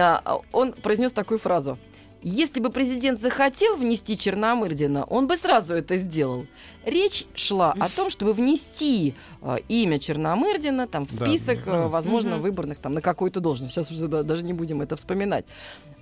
А, 0.00 0.40
он 0.52 0.72
произнес 0.72 1.12
такую 1.12 1.38
фразу. 1.38 1.78
Если 2.22 2.58
бы 2.60 2.70
президент 2.70 3.20
захотел 3.20 3.76
внести 3.76 4.18
Черномырдина, 4.18 5.04
он 5.04 5.26
бы 5.28 5.36
сразу 5.36 5.74
это 5.74 5.96
сделал. 5.98 6.46
Речь 6.84 7.24
шла 7.34 7.72
о 7.78 7.88
том, 7.88 8.10
чтобы 8.10 8.32
внести 8.32 9.14
э, 9.40 9.56
имя 9.68 9.98
Черномырдина 10.00 10.88
там, 10.88 11.06
в 11.06 11.16
Да, 11.16 11.26
список, 11.26 11.64
ну, 11.66 11.72
э, 11.72 11.88
возможно, 11.88 12.34
Мгм. 12.34 12.42
выборных 12.42 12.78
там, 12.78 12.94
на 12.94 13.00
какую-то 13.00 13.38
должность. 13.40 13.72
Сейчас 13.72 13.90
уже 13.92 14.08
да- 14.08 14.24
даже 14.24 14.42
не 14.42 14.52
будем 14.52 14.82
это 14.82 14.96
вспоминать. 14.96 15.44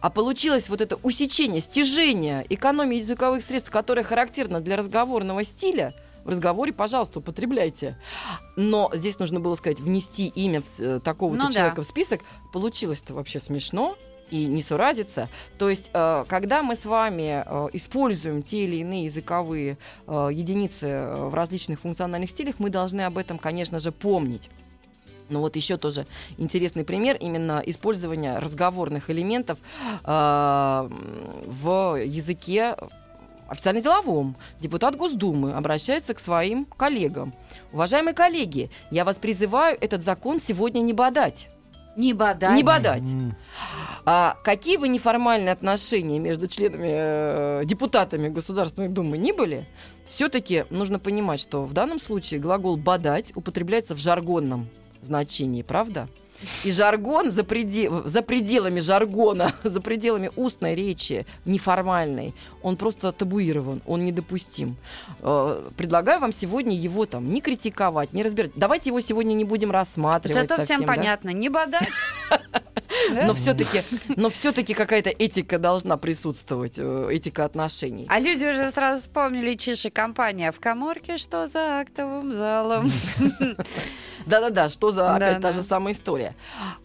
А 0.01 0.09
получилось 0.09 0.69
вот 0.71 0.81
это 0.81 0.97
усечение, 1.03 1.61
стяжение 1.61 2.47
экономии 2.49 2.97
языковых 2.99 3.43
средств, 3.43 3.71
которое 3.71 4.03
характерно 4.03 4.61
для 4.61 4.77
разговорного 4.77 5.45
стиля, 5.45 5.93
в 6.25 6.31
разговоре, 6.31 6.73
пожалуйста, 6.73 7.19
употребляйте. 7.19 7.99
Но 8.57 8.91
здесь 8.95 9.19
нужно 9.19 9.39
было 9.39 9.55
сказать, 9.55 9.81
внести 9.81 10.27
имя 10.29 10.63
э, 10.79 11.01
такого-то 11.05 11.43
Ну 11.43 11.49
да. 11.49 11.53
человека 11.55 11.83
в 11.83 11.87
список. 11.87 12.23
Получилось-то 12.53 13.13
вообще 13.15 13.39
смешно 13.39 13.97
и 14.31 14.47
не 14.47 14.63
суразится. 14.63 15.29
То 15.59 15.71
есть, 15.71 15.91
э, 15.93 16.25
когда 16.29 16.63
мы 16.63 16.77
с 16.77 16.85
вами 16.85 17.43
э, 17.45 17.69
используем 17.73 18.43
те 18.43 18.65
или 18.65 18.77
иные 18.77 19.05
языковые 19.05 19.79
э, 20.07 20.29
единицы 20.33 21.09
в 21.17 21.35
различных 21.35 21.81
функциональных 21.81 22.31
стилях, 22.31 22.57
мы 22.59 22.71
должны 22.71 23.03
об 23.03 23.19
этом, 23.19 23.39
конечно 23.39 23.79
же, 23.79 23.93
помнить. 23.93 24.51
Ну 25.29 25.41
вот 25.41 25.57
еще 25.57 25.77
тоже 25.77 26.07
интересный 26.39 26.85
пример 26.85 27.17
именно 27.17 27.61
использования 27.67 28.39
разговорных 28.39 29.11
элементов 29.11 29.59
в 30.05 30.89
языке 32.01 32.77
официально-деловом. 33.49 34.37
Депутат 34.61 34.95
Госдумы 34.95 35.53
обращается 35.55 36.15
к 36.15 36.21
своим 36.21 36.65
коллегам. 36.65 37.35
Уважаемые 37.73 38.15
коллеги, 38.15 38.71
я 38.93 39.05
вас 39.05 39.17
призываю 39.17 39.77
этот 39.81 40.03
закон 40.03 40.39
сегодня 40.39 40.81
не 40.81 40.93
бодать. 40.93 41.49
Не 41.97 42.13
бодать. 42.13 42.57
Не 42.57 42.63
бодать. 42.63 43.05
А 44.05 44.37
какие 44.45 44.77
бы 44.77 44.87
неформальные 44.87 45.53
отношения 45.53 46.21
между 46.21 46.47
членами, 46.47 46.91
э, 46.93 47.63
депутатами 47.65 48.29
Государственной 48.29 48.89
Думы 48.89 49.19
ни 49.19 49.33
были, 49.33 49.67
все-таки 50.09 50.65
нужно 50.71 51.01
понимать, 51.01 51.41
что 51.41 51.65
в 51.65 51.73
данном 51.73 51.99
случае 51.99 52.39
глагол 52.39 52.77
«бодать» 52.77 53.33
употребляется 53.35 53.97
в 53.97 53.99
жаргонном 53.99 54.69
значении, 55.03 55.63
правда? 55.63 56.09
И 56.65 56.73
жаргон 56.73 57.31
за, 57.31 57.43
преде- 57.43 58.07
за 58.09 58.23
пределами 58.23 58.81
жаргона, 58.81 59.53
за 59.65 59.81
пределами 59.81 60.31
устной 60.37 60.75
речи, 60.75 61.27
неформальной, 61.45 62.35
он 62.63 62.77
просто 62.77 63.13
табуирован, 63.13 63.83
он 63.87 64.05
недопустим. 64.05 64.77
Э, 65.21 65.71
Предлагаю 65.77 66.21
вам 66.21 66.33
сегодня 66.33 66.75
его 66.77 67.07
там 67.07 67.31
не 67.33 67.41
критиковать, 67.41 68.13
не 68.13 68.23
разбирать. 68.23 68.53
Давайте 68.55 68.91
его 68.91 69.01
сегодня 69.01 69.35
не 69.35 69.45
будем 69.45 69.71
рассматривать 69.71 70.43
Зато 70.49 70.63
всем 70.63 70.67
совсем, 70.67 70.81
да? 70.87 70.95
понятно. 70.95 71.31
Не 71.31 71.49
бодать. 71.49 71.89
Но 73.11 73.35
все-таки, 73.35 73.83
но 74.17 74.31
все-таки 74.31 74.75
какая-то 74.75 75.11
этика 75.11 75.59
должна 75.59 75.97
присутствовать, 75.97 76.75
э, 76.77 77.09
этика 77.11 77.45
отношений. 77.45 78.07
А 78.09 78.19
люди 78.19 78.45
уже 78.45 78.71
сразу 78.71 79.03
вспомнили 79.03 79.55
Чиши 79.55 79.91
компания 79.91 80.53
в 80.53 80.61
коморке, 80.61 81.19
что 81.19 81.49
за 81.49 81.81
актовым 81.81 82.33
залом. 82.33 82.91
Да-да-да, 84.27 84.69
что 84.69 84.91
за 84.91 85.15
опять 85.15 85.41
та 85.41 85.53
же 85.53 85.63
самая 85.63 85.95
история. 85.95 86.35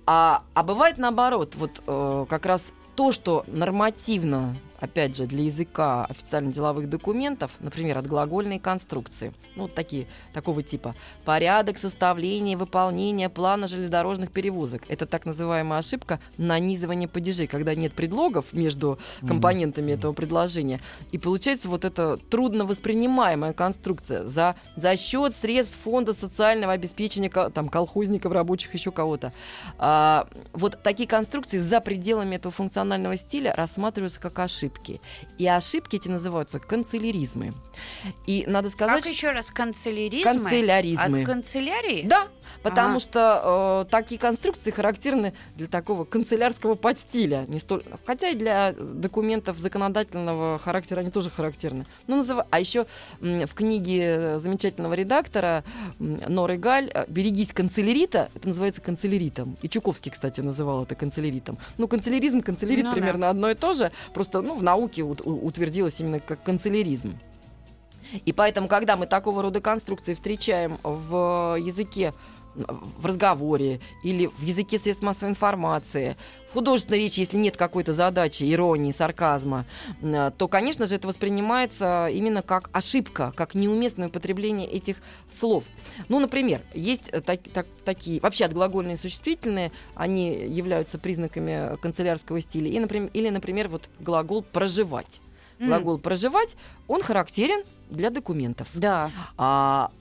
А, 0.06 0.43
а 0.54 0.63
бывает 0.63 0.97
наоборот, 0.97 1.56
вот 1.56 1.82
э, 1.88 2.26
как 2.30 2.45
раз 2.45 2.67
то, 2.95 3.12
что 3.12 3.43
нормативно, 3.47 4.56
опять 4.82 5.15
же, 5.15 5.28
для 5.28 5.46
языка 5.46 6.06
официально-деловых 6.06 6.89
документов, 6.89 7.52
например, 7.60 8.00
отглагольные 8.00 8.60
конструкции, 8.60 9.32
ну, 9.56 9.63
вот 9.63 9.76
такие, 9.76 10.08
такого 10.34 10.63
типа, 10.63 10.96
порядок 11.24 11.78
составления 11.78 12.54
и 12.54 12.56
выполнения 12.56 13.30
плана 13.30 13.67
железнодорожных 13.67 14.32
перевозок. 14.32 14.82
Это 14.89 15.06
так 15.06 15.26
называемая 15.26 15.80
ошибка 15.80 16.20
нанизывания 16.38 17.08
падежей, 17.08 17.48
когда 17.48 17.76
нет 17.76 17.94
предлогов 17.94 18.54
между 18.54 19.00
компонентами 19.26 19.91
этого 19.91 20.13
предложения. 20.13 20.82
И 21.12 21.17
получается 21.20 21.70
вот 21.70 21.86
эта 21.86 22.17
трудно 22.17 22.65
воспринимаемая 22.65 23.54
конструкция 23.54 24.26
за, 24.26 24.56
за 24.76 24.98
счет 24.98 25.36
средств 25.36 25.78
фонда 25.84 26.13
социального 26.13 26.74
обеспечения 26.74 27.30
там, 27.30 27.70
колхозников, 27.70 28.32
рабочих, 28.32 28.74
еще 28.74 28.91
кого-то. 28.91 29.32
А, 29.78 30.28
вот 30.54 30.82
такие 30.82 31.08
конструкции 31.08 31.60
за 31.60 31.82
пределами 31.82 32.38
этого 32.38 32.52
функционального 32.52 33.15
стиля 33.15 33.54
рассматриваются 33.56 34.20
как 34.20 34.39
ошибки. 34.39 34.70
И 35.38 35.47
ошибки 35.47 35.95
эти 35.97 36.07
называются 36.07 36.60
канцеляризмы. 36.60 37.53
И 38.25 38.45
надо 38.47 38.69
сказать, 38.69 39.03
Как 39.03 39.12
еще 39.12 39.31
раз, 39.31 39.51
канцеляризмы? 39.51 40.34
канцеляризмы. 40.34 41.21
От 41.21 41.25
канцелярии? 41.25 42.07
Да, 42.07 42.27
потому 42.63 42.91
Ага. 42.91 42.99
что 42.99 43.85
э, 43.87 43.91
такие 43.91 44.19
конструкции 44.19 44.71
характерны 44.71 45.33
для 45.55 45.67
такого 45.67 46.03
канцелярского 46.05 46.75
подстиля. 46.75 47.45
Не 47.47 47.59
столь... 47.59 47.83
Хотя 48.05 48.29
и 48.29 48.35
для 48.35 48.73
документов 48.73 49.57
законодательного 49.59 50.59
характера 50.59 50.99
они 51.01 51.11
тоже 51.11 51.29
характерны. 51.29 51.85
Ну, 52.07 52.17
называ- 52.21 52.47
А 52.49 52.59
еще 52.59 52.85
в 53.19 53.53
книге 53.53 54.39
замечательного 54.39 54.93
редактора 54.93 55.63
Норы 55.99 56.57
Галь 56.57 56.89
э, 56.93 57.05
«Берегись 57.07 57.51
канцелярита» 57.53 58.29
это 58.35 58.47
называется 58.47 58.81
канцеляритом. 58.81 59.57
И 59.61 59.67
Чуковский, 59.69 60.11
кстати, 60.11 60.41
называл 60.41 60.83
это 60.83 60.95
канцеляритом. 60.95 61.57
Ну, 61.77 61.87
канцеляризм, 61.87 62.41
канцелярит 62.41 62.83
Ну 62.85 62.91
да. 62.91 62.95
примерно 62.95 63.29
одно 63.29 63.49
и 63.49 63.55
то 63.55 63.73
же. 63.73 63.91
Просто 64.13 64.41
ну, 64.41 64.55
в 64.55 64.63
науке 64.63 65.03
утвердилось 65.03 65.99
именно 65.99 66.19
как 66.19 66.43
канцеляризм. 66.43 67.17
И 68.25 68.33
поэтому, 68.33 68.67
когда 68.67 68.97
мы 68.97 69.05
такого 69.07 69.41
рода 69.41 69.61
конструкции 69.61 70.13
встречаем 70.13 70.77
в 70.83 71.55
языке, 71.59 72.13
в 72.55 73.05
разговоре 73.05 73.79
или 74.03 74.27
в 74.27 74.41
языке 74.41 74.77
средств 74.77 75.03
массовой 75.03 75.31
информации, 75.31 76.17
в 76.49 76.53
художественной 76.53 76.99
речи, 76.99 77.21
если 77.21 77.37
нет 77.37 77.55
какой-то 77.55 77.93
задачи, 77.93 78.51
иронии, 78.51 78.91
сарказма, 78.91 79.65
э, 80.01 80.31
то, 80.37 80.47
конечно 80.49 80.85
же, 80.85 80.95
это 80.95 81.07
воспринимается 81.07 82.09
именно 82.11 82.41
как 82.41 82.69
ошибка, 82.73 83.31
как 83.37 83.55
неуместное 83.55 84.09
употребление 84.09 84.67
этих 84.67 84.97
слов. 85.33 85.63
Ну, 86.09 86.19
например, 86.19 86.61
есть 86.73 87.07
э, 87.13 87.21
так- 87.21 87.49
так- 87.53 87.67
такие, 87.85 88.19
вообще 88.19 88.45
отглагольные 88.45 88.97
существительные, 88.97 89.71
они 89.95 90.31
являются 90.33 90.99
признаками 90.99 91.77
канцелярского 91.77 92.41
стиля, 92.41 92.69
и, 92.69 92.79
например, 92.79 93.09
или, 93.13 93.29
например, 93.29 93.69
вот 93.69 93.89
глагол 93.99 94.41
«проживать». 94.43 95.21
Глагол 95.59 95.99
«проживать», 95.99 96.57
он 96.87 97.03
характерен 97.03 97.63
для 97.89 98.09
документов. 98.09 98.67
Да. 98.73 99.11
А 99.37 99.91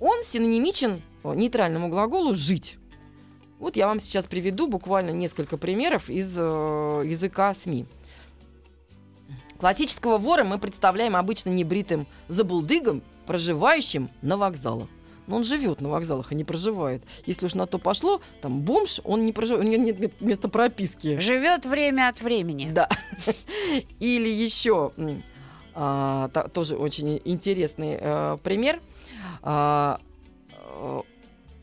он 0.00 0.22
синонимичен 0.24 1.02
нейтральному 1.24 1.88
глаголу 1.88 2.34
«жить». 2.34 2.78
Вот 3.58 3.76
я 3.76 3.86
вам 3.86 4.00
сейчас 4.00 4.26
приведу 4.26 4.66
буквально 4.66 5.10
несколько 5.10 5.56
примеров 5.56 6.10
из 6.10 6.34
э, 6.36 6.40
языка 7.06 7.54
СМИ. 7.54 7.86
Классического 9.58 10.18
вора 10.18 10.44
мы 10.44 10.58
представляем 10.58 11.16
обычно 11.16 11.48
небритым 11.48 12.06
забулдыгом, 12.28 13.02
проживающим 13.26 14.10
на 14.20 14.36
вокзалах. 14.36 14.88
Но 15.26 15.36
он 15.36 15.44
живет 15.44 15.80
на 15.80 15.88
вокзалах, 15.88 16.30
а 16.30 16.34
не 16.34 16.44
проживает. 16.44 17.02
Если 17.24 17.46
уж 17.46 17.54
на 17.54 17.66
то 17.66 17.78
пошло, 17.78 18.20
там 18.42 18.60
бомж, 18.60 19.00
он 19.02 19.24
не 19.24 19.32
проживает, 19.32 19.66
у 19.66 19.68
него 19.68 19.82
нет 19.82 20.20
места 20.20 20.48
прописки. 20.48 21.18
Живет 21.18 21.64
время 21.64 22.08
от 22.08 22.20
времени. 22.20 22.70
Да. 22.70 22.88
Или 23.98 24.28
еще 24.28 24.92
а, 25.74 26.28
та- 26.28 26.48
тоже 26.48 26.76
очень 26.76 27.20
интересный 27.24 27.98
э, 28.00 28.38
пример. 28.42 28.80
А, 29.42 29.98
э, 30.50 31.00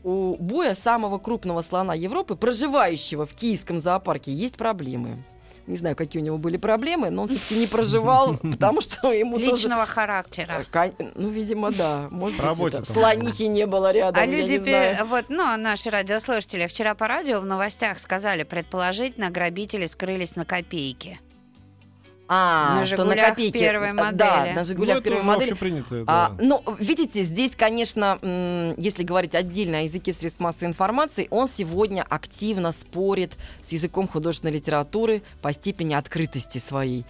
у 0.04 0.36
Боя, 0.38 0.74
самого 0.74 1.18
крупного 1.18 1.62
слона 1.62 1.92
Европы, 1.94 2.36
проживающего 2.36 3.24
в 3.26 3.32
киевском 3.34 3.80
зоопарке, 3.80 4.32
есть 4.32 4.56
проблемы. 4.56 5.22
Не 5.66 5.76
знаю, 5.78 5.96
какие 5.96 6.20
у 6.20 6.24
него 6.24 6.36
были 6.36 6.58
проблемы, 6.58 7.08
но 7.08 7.22
он 7.22 7.28
все-таки 7.28 7.54
не 7.56 7.66
проживал, 7.66 8.36
потому 8.42 8.82
что 8.82 9.10
ему 9.10 9.38
тоже... 9.38 9.52
Личного 9.52 9.86
характера. 9.86 10.66
Ка- 10.70 10.92
Ну, 11.14 11.30
видимо, 11.30 11.72
да. 11.72 12.08
Может 12.10 12.36
По 12.36 12.42
быть, 12.42 12.50
работе 12.50 12.76
это 12.78 12.92
слонихи 12.92 13.44
не 13.48 13.64
было 13.64 13.90
рядом, 13.90 14.22
А 14.22 14.26
я 14.26 14.40
люди, 14.42 14.52
не 14.52 14.58
пе- 14.58 14.94
знаю. 14.94 15.06
вот, 15.06 15.24
ну, 15.30 15.56
наши 15.56 15.88
радиослушатели 15.88 16.66
вчера 16.66 16.94
по 16.94 17.08
радио 17.08 17.40
в 17.40 17.46
новостях 17.46 17.98
сказали, 17.98 18.42
предположительно, 18.42 19.30
грабители 19.30 19.86
скрылись 19.86 20.36
на 20.36 20.44
копейки. 20.44 21.18
А, 22.26 22.76
на 22.80 22.86
что 22.86 22.96
«Жигулях» 22.96 23.28
копейке. 23.28 23.58
первой 23.58 23.88
Да, 23.94 24.04
модели. 24.04 24.52
на 24.54 24.60
Ну, 24.60 24.64
«Жигулях» 24.64 24.96
это 24.96 25.04
первой 25.04 25.18
уже 25.18 25.26
модели. 25.26 25.50
общепринятое, 25.50 26.04
А, 26.06 26.30
да. 26.30 26.36
ну, 26.42 26.62
видите, 26.78 27.22
здесь, 27.22 27.54
конечно, 27.54 28.18
м, 28.22 28.74
если 28.78 29.02
говорить 29.02 29.34
отдельно 29.34 29.78
о 29.78 29.82
языке 29.82 30.12
средств 30.14 30.40
массовой 30.40 30.68
информации, 30.68 31.28
он 31.30 31.48
сегодня 31.48 32.02
активно 32.08 32.72
спорит 32.72 33.32
с 33.66 33.72
языком 33.72 34.08
художественной 34.08 34.54
литературы 34.54 35.22
по 35.42 35.52
степени 35.52 35.92
открытости 35.94 36.58
своей. 36.58 37.04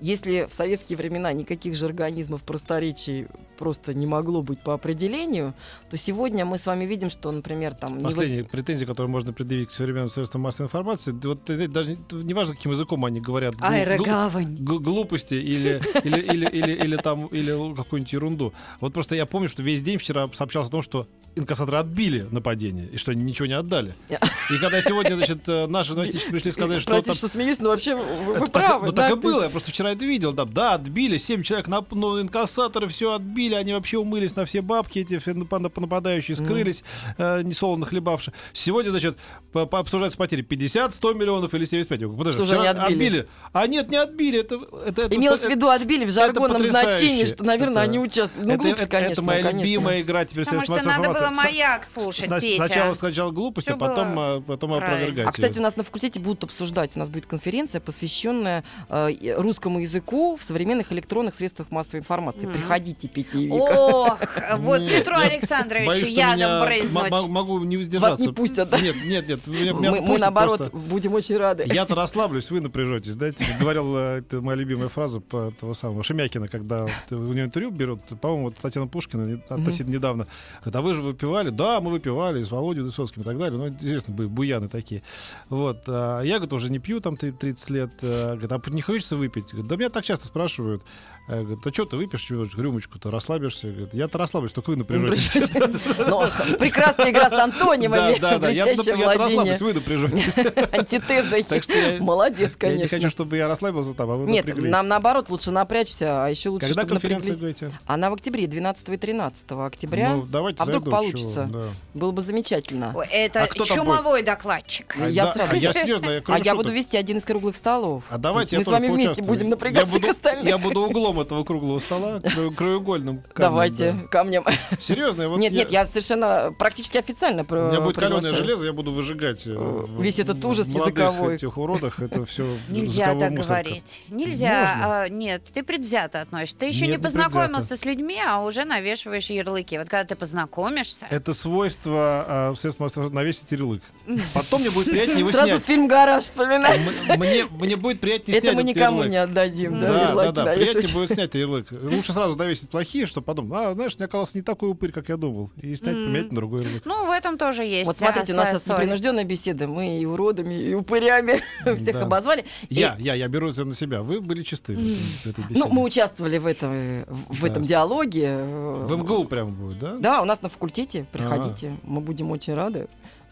Если 0.00 0.46
в 0.48 0.54
советские 0.54 0.96
времена 0.96 1.32
никаких 1.32 1.74
же 1.74 1.86
организмов 1.86 2.42
просторечий 2.44 3.26
просто 3.58 3.92
не 3.94 4.06
могло 4.06 4.42
быть 4.42 4.60
по 4.60 4.74
определению, 4.74 5.54
то 5.90 5.96
сегодня 5.96 6.44
мы 6.44 6.58
с 6.58 6.66
вами 6.66 6.84
видим, 6.84 7.10
что, 7.10 7.32
например, 7.32 7.74
там... 7.74 7.96
не 7.98 8.02
в- 8.02 8.06
Последняя 8.06 8.44
претензия, 8.44 8.86
которую 8.86 9.10
можно 9.10 9.32
предъявить 9.32 9.70
к 9.70 9.72
современным 9.72 10.10
средствам 10.10 10.42
массовой 10.42 10.66
информации, 10.66 11.10
вот 11.12 11.44
даже 11.72 11.96
не- 11.96 12.22
не 12.22 12.34
важно, 12.34 12.54
каким 12.54 12.70
языком 12.70 13.04
они 13.04 13.20
говорят. 13.20 13.54
гл- 13.56 13.60
гл- 13.66 13.72
Аэрогавань. 13.74 14.56
г- 14.56 14.78
глупости 14.78 15.34
или, 15.34 15.80
или, 16.04 16.20
или, 16.20 16.46
или, 16.46 16.72
или 16.84 16.96
там 16.96 17.26
или 17.26 17.74
какую-нибудь 17.74 18.12
ерунду. 18.12 18.52
Вот 18.80 18.92
просто 18.92 19.16
я 19.16 19.26
помню, 19.26 19.48
что 19.48 19.62
весь 19.62 19.82
день 19.82 19.98
вчера 19.98 20.28
сообщалось 20.32 20.68
о 20.68 20.70
том, 20.70 20.82
что 20.82 21.08
инкассаторы 21.34 21.78
отбили 21.78 22.26
нападение, 22.30 22.86
и 22.86 22.96
что 22.96 23.10
они 23.12 23.22
ничего 23.22 23.46
не 23.46 23.52
отдали. 23.54 23.94
И 24.08 24.58
когда 24.60 24.80
сегодня, 24.80 25.14
значит, 25.16 25.46
э, 25.48 25.66
наши 25.66 25.92
новостички 25.94 26.30
пришли 26.30 26.50
сказать, 26.52 26.80
что 26.80 26.92
Простите, 26.92 27.10
там... 27.10 27.16
что 27.16 27.28
смеюсь, 27.28 27.60
но 27.60 27.68
вообще 27.68 27.94
вы, 27.96 28.34
вы 28.34 28.46
правы. 28.46 28.86
ну 28.86 28.92
так 28.92 29.12
и 29.12 29.14
было, 29.16 29.42
я 29.44 29.48
просто 29.50 29.70
вчера 29.70 29.87
это 29.92 30.04
видел. 30.04 30.32
Да, 30.32 30.44
да 30.44 30.74
отбили, 30.74 31.18
7 31.18 31.42
человек, 31.42 31.68
на, 31.68 31.84
ну, 31.90 32.20
инкассаторы 32.20 32.88
все 32.88 33.12
отбили, 33.14 33.54
они 33.54 33.72
вообще 33.72 33.98
умылись 33.98 34.36
на 34.36 34.44
все 34.44 34.60
бабки, 34.62 34.98
эти 35.00 35.18
все 35.18 35.32
напа- 35.32 35.60
нап- 35.60 35.80
нападающие 35.80 36.36
скрылись, 36.36 36.84
э, 37.16 37.42
несолоно 37.42 37.86
хлебавши. 37.86 38.32
Сегодня, 38.52 38.90
значит, 38.90 39.16
по- 39.52 39.66
по- 39.66 39.78
обсуждаются 39.78 40.18
потери 40.18 40.42
50, 40.42 40.94
100 40.94 41.12
миллионов 41.14 41.54
или 41.54 41.64
75. 41.64 42.00
Я 42.00 42.06
говорю, 42.06 42.18
Подожди, 42.18 42.38
Что 42.38 42.46
же 42.46 42.60
вчера 42.60 42.70
они 42.70 42.94
отбили? 42.94 43.28
А 43.52 43.66
нет, 43.66 43.88
не 43.90 43.96
отбили. 43.96 44.40
Это, 44.40 44.56
это, 44.86 45.02
это, 45.02 45.16
Имелось 45.16 45.40
в 45.40 45.44
это- 45.44 45.52
виду, 45.54 45.68
отбили 45.68 46.04
в 46.04 46.10
жаргонном 46.12 46.64
значении, 46.66 47.24
что, 47.24 47.44
наверное, 47.44 47.82
Это- 47.84 47.90
они 47.90 47.98
участвовали. 47.98 48.46
Ну, 48.48 48.54
это, 48.54 48.62
глупость, 48.62 48.82
это- 48.82 48.90
конечно. 48.90 49.12
это 49.12 49.22
моя 49.24 49.42
конечно. 49.42 49.64
любимая 49.64 50.00
игра 50.00 50.24
теперь 50.24 50.44
Потому 50.44 50.62
что 50.62 50.82
надо 50.84 51.08
было 51.10 51.30
маяк 51.30 51.84
слушать, 51.86 52.24
сна- 52.26 52.40
Петя. 52.40 52.56
Сначала 52.66 52.94
сначала 52.94 53.30
глупости, 53.30 53.68
Всё 53.68 53.76
а 53.76 53.78
потом, 53.78 54.14
было 54.14 54.36
а, 54.36 54.40
потом 54.40 54.72
опровергать. 54.74 55.26
А, 55.28 55.32
кстати, 55.32 55.58
у 55.58 55.62
нас 55.62 55.76
на 55.76 55.82
факультете 55.82 56.20
будут 56.20 56.44
обсуждать, 56.44 56.92
у 56.96 56.98
нас 56.98 57.08
будет 57.08 57.26
конференция, 57.26 57.80
посвященная 57.80 58.64
э, 58.88 59.10
и- 59.12 59.32
русскому 59.78 59.80
языку 59.80 60.36
в 60.36 60.42
современных 60.42 60.92
электронных 60.92 61.34
средствах 61.36 61.70
массовой 61.70 62.00
информации. 62.00 62.46
Мгм. 62.46 62.52
Приходите, 62.52 63.08
Петя 63.08 63.38
и 63.38 63.46
Вика. 63.46 63.56
Ох, 63.56 64.18
вот 64.58 64.80
Петру 64.88 65.16
Александровичу 65.16 66.06
ядом 66.06 66.64
брызнуть. 66.66 67.28
могу 67.28 67.60
не 67.64 67.76
воздержаться. 67.76 68.16
Вас 68.16 68.26
не 68.26 68.32
пустят, 68.32 68.70
да? 68.70 68.80
Нет, 68.80 68.96
нет, 69.04 69.28
нет. 69.28 69.74
Мы, 69.74 70.18
наоборот, 70.18 70.72
будем 70.72 71.14
очень 71.14 71.36
рады. 71.36 71.64
Я-то 71.66 71.94
расслаблюсь, 71.94 72.50
вы 72.50 72.60
напряжетесь. 72.60 73.12
Знаете, 73.12 73.44
говорил, 73.60 73.96
э, 73.96 74.18
это 74.18 74.40
моя 74.40 74.56
любимая 74.56 74.88
фраза 74.88 75.20
по 75.20 75.52
того 75.58 75.74
самого 75.74 76.02
Шемякина, 76.02 76.48
когда 76.48 76.86
у 77.10 77.14
него 77.14 77.40
интервью 77.44 77.70
берут, 77.70 78.00
по-моему, 78.20 78.44
вот 78.44 78.56
Татьяна 78.56 78.86
Пушкина 78.86 79.40
относительно 79.48 79.94
недавно. 79.94 80.26
Говорит, 80.60 80.76
а 80.76 80.82
вы 80.82 80.94
же 80.94 81.02
выпивали? 81.02 81.50
Да, 81.50 81.80
мы 81.80 81.90
выпивали 81.90 82.42
с 82.42 82.50
Володей 82.50 82.82
Высоцким 82.82 83.22
и 83.22 83.24
так 83.24 83.38
далее. 83.38 83.58
Ну, 83.58 83.68
известно, 83.68 84.14
были 84.14 84.28
буяны 84.28 84.68
такие. 84.68 85.02
Вот. 85.48 85.78
А 85.86 86.22
я, 86.22 86.36
говорит, 86.36 86.52
уже 86.52 86.70
не 86.70 86.78
пью 86.78 87.00
там 87.00 87.16
три- 87.16 87.32
30 87.32 87.70
лет. 87.70 87.90
А, 88.02 88.36
Говорит, 88.36 88.52
а 88.52 88.70
не 88.70 88.82
хочется 88.82 89.16
выпить? 89.16 89.52
Да 89.68 89.76
меня 89.76 89.90
так 89.90 90.04
часто 90.04 90.26
спрашивают. 90.26 90.82
А, 91.28 91.42
Говорит, 91.42 91.66
а 91.66 91.72
что 91.72 91.84
ты 91.84 91.96
выпьешь 91.96 92.30
рюмочку-то, 92.30 93.10
расслабишься? 93.10 93.68
Говорит, 93.68 93.92
я-то 93.92 94.16
расслаблюсь, 94.18 94.52
только 94.52 94.70
вы 94.70 94.76
напряжетесь. 94.76 95.50
Прекрасная 96.58 97.10
игра 97.10 97.28
с 97.28 97.32
антонимами, 97.34 98.18
Да, 98.18 98.32
да, 98.32 98.38
да. 98.38 98.48
Я 98.48 98.64
я 98.70 98.74
расслаблюсь, 99.14 99.60
вы 99.60 99.74
напряжетесь. 99.74 100.38
антитезой. 100.72 101.42
Так 101.42 101.62
что 101.64 101.72
я- 101.74 102.02
Молодец, 102.02 102.52
Я 102.60 102.68
не 102.68 102.74
конечно. 102.76 102.96
хочу, 102.98 103.10
чтобы 103.10 103.36
я 103.36 103.48
расслабился 103.48 103.94
там, 103.94 104.10
а 104.10 104.16
вы 104.16 104.30
Нет, 104.30 104.56
нам 104.56 104.88
наоборот 104.88 105.28
лучше 105.30 105.50
напрячься, 105.50 106.24
а 106.24 106.28
еще 106.28 106.48
лучше, 106.50 106.68
Когда 106.68 106.84
конференция, 106.84 107.34
говорите? 107.36 107.72
Она 107.86 108.10
в 108.10 108.14
октябре, 108.14 108.46
12 108.46 108.88
и 108.88 108.96
13 108.96 109.46
октября. 109.50 110.16
Ну, 110.16 110.26
давайте 110.26 110.62
А 110.62 110.66
вдруг 110.66 110.88
получится? 110.88 111.48
Было 111.94 112.12
бы 112.12 112.22
замечательно. 112.22 112.94
Это 113.10 113.42
А 113.44 113.64
чумовой 113.64 114.22
докладчик. 114.22 114.96
А 115.00 115.08
Я 115.08 115.26
да, 115.26 115.32
с 115.46 115.52
а 115.52 115.56
я 115.56 115.72
серьезно, 115.72 116.10
я 116.10 116.22
А 116.26 116.32
я 116.32 116.38
шуток. 116.38 116.56
буду 116.56 116.72
вести 116.72 116.96
один 116.96 117.18
из 117.18 117.24
круглых 117.24 117.56
столов. 117.56 118.04
А 118.08 118.18
давайте 118.18 118.56
Мы 118.56 118.60
я 118.62 118.64
с 118.64 118.68
вами 118.68 118.86
тоже 118.86 118.92
вместе 118.94 119.08
поучаствую. 119.08 119.28
будем 119.34 119.44
Я 119.46 119.50
напрягать 119.50 119.86
всех 119.88 120.00
буду- 120.00 120.10
остальных. 120.12 120.46
Я 120.46 120.58
буду 120.58 120.80
углом 120.82 121.17
этого 121.20 121.44
круглого 121.44 121.78
стола, 121.78 122.20
краеугольным. 122.56 123.18
камнем, 123.18 123.32
Давайте, 123.36 123.92
да. 123.92 124.08
камнем. 124.08 124.44
Серьезно, 124.78 125.22
я 125.22 125.28
вот 125.28 125.38
нет, 125.38 125.52
нет, 125.52 125.70
я 125.70 125.86
совершенно 125.86 126.52
практически 126.58 126.98
официально 126.98 127.44
У 127.48 127.54
меня 127.54 127.80
будет 127.80 127.96
каленое 127.96 128.34
железо, 128.34 128.66
я 128.66 128.72
буду 128.72 128.92
выжигать 128.92 129.46
э, 129.46 129.52
в- 129.54 130.02
Весь 130.02 130.18
этот 130.18 130.44
ужас 130.44 130.66
языковой. 130.68 131.34
этих 131.36 131.56
уродах, 131.58 132.00
это 132.00 132.24
все 132.24 132.46
Нельзя 132.68 133.14
так 133.14 133.32
говорить. 133.32 134.02
Нельзя. 134.08 134.76
А, 134.82 135.08
нет, 135.08 135.42
ты 135.52 135.62
предвзято 135.62 136.20
относишься. 136.20 136.56
Ты 136.58 136.66
еще 136.66 136.86
Нет, 136.86 136.96
не 136.96 137.02
познакомился 137.02 137.76
с 137.76 137.84
людьми, 137.84 138.18
а 138.26 138.42
уже 138.42 138.64
навешиваешь 138.64 139.30
ярлыки. 139.30 139.78
Вот 139.78 139.88
когда 139.88 140.04
ты 140.04 140.16
познакомишься, 140.16 141.06
Это 141.10 141.32
свойство 141.34 142.24
а, 142.26 142.54
средств 142.56 142.80
массовой 142.80 143.06
информации 143.06 143.24
навесить 143.24 143.50
ярлык. 143.52 143.82
Потом 144.34 144.60
мне 144.62 144.70
будет 144.70 144.86
приятнее 144.90 145.18
его 145.20 145.30
Сразу 145.30 145.58
фильм 145.60 145.88
«Гараж» 145.88 146.24
вспоминается. 146.24 147.04
М- 147.08 147.18
Мне, 147.20 147.46
будет 147.76 148.00
приятнее 148.00 148.38
Это 148.38 148.46
снять 148.46 148.54
мы 148.56 148.62
этот 148.62 148.76
никому 148.76 149.04
не 149.04 149.16
отдадим, 149.16 149.80
да, 149.80 150.14
Да, 150.14 150.32
да, 150.32 150.44
приятнее 150.54 150.92
будет 150.94 151.07
снять 151.08 151.34
ярлык. 151.34 151.66
Лучше 151.70 152.12
сразу 152.12 152.36
навесить 152.36 152.68
плохие, 152.68 153.06
чтобы 153.06 153.24
потом, 153.24 153.52
а, 153.52 153.72
знаешь, 153.74 153.96
мне 153.96 154.04
оказался 154.06 154.36
не 154.38 154.42
такой 154.42 154.70
упырь, 154.70 154.92
как 154.92 155.08
я 155.08 155.16
думал. 155.16 155.50
И 155.60 155.74
снять, 155.74 155.94
поменять 155.94 156.30
на 156.30 156.36
другой 156.36 156.64
ярлык. 156.64 156.82
ну, 156.84 157.06
в 157.06 157.10
этом 157.10 157.38
тоже 157.38 157.64
есть. 157.64 157.86
Вот 157.86 157.98
смотрите, 157.98 158.32
у 158.32 158.36
нас 158.36 158.50
сейчас 158.50 158.66
непринужденная 158.66 159.24
беседа. 159.24 159.66
Мы 159.66 159.98
и 160.00 160.04
уродами, 160.06 160.54
и 160.54 160.74
упырями 160.74 161.42
всех 161.76 162.02
обозвали. 162.02 162.44
Я, 162.70 162.96
я, 162.98 163.14
я 163.14 163.28
беру 163.28 163.50
это 163.50 163.64
на 163.64 163.74
себя. 163.74 164.02
Вы 164.02 164.20
были 164.20 164.42
чисты 164.42 164.76
в, 164.76 165.26
этой- 165.26 165.44
беседе. 165.44 165.60
Ну, 165.60 165.68
мы 165.72 165.82
участвовали 165.82 166.38
в 166.38 166.46
этом, 166.46 167.04
в 167.06 167.44
этом 167.44 167.64
диалоге. 167.64 168.36
В 168.38 168.92
МГУ 168.96 169.24
прямо 169.24 169.50
будет, 169.50 169.78
да? 169.78 169.96
Да, 169.98 170.22
у 170.22 170.24
нас 170.24 170.42
на 170.42 170.48
факультете. 170.48 171.06
Приходите. 171.12 171.76
Мы 171.82 172.00
будем 172.00 172.30
очень 172.30 172.54
рады. 172.54 172.88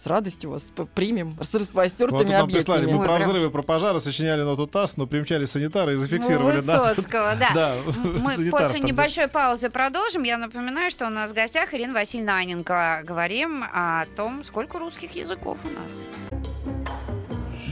С 0.06 0.08
радостью 0.08 0.50
вас 0.50 0.62
примем. 0.94 1.36
С 1.40 1.52
Вот 1.52 1.62
распростертыми 1.62 2.30
нам 2.30 2.46
прислали, 2.48 2.82
объятиями. 2.84 2.92
мы 2.96 3.00
Ой, 3.00 3.06
про 3.08 3.16
прям- 3.16 3.28
взрывы, 3.28 3.50
про 3.50 3.62
пожары 3.62 3.98
сочиняли 3.98 4.42
ноту 4.42 4.68
ТАСС, 4.68 4.96
но 4.98 5.08
примчали 5.08 5.46
санитары 5.46 5.94
и 5.94 5.96
Ну, 5.96 6.02
зафиксировали 6.02 6.60
нас. 6.60 6.90
Высоцкого, 6.90 7.34
да. 7.34 7.50
Да, 7.52 7.74
М, 7.74 7.82
Мы 8.22 8.30
санитаров 8.30 8.68
после 8.68 8.78
там, 8.78 8.86
небольшой 8.86 9.26
паузы 9.26 9.68
продолжим. 9.68 10.22
Я 10.22 10.38
напоминаю, 10.38 10.92
что 10.92 11.08
у 11.08 11.10
нас 11.10 11.32
в 11.32 11.34
гостях 11.34 11.74
Ирина 11.74 11.92
Васильевна 11.92 12.36
Аненко. 12.36 13.00
Говорим 13.02 13.64
о 13.74 14.04
том, 14.16 14.44
сколько 14.44 14.78
русских 14.78 15.16
языков 15.16 15.58
у 15.64 15.68
нас. 15.70 16.40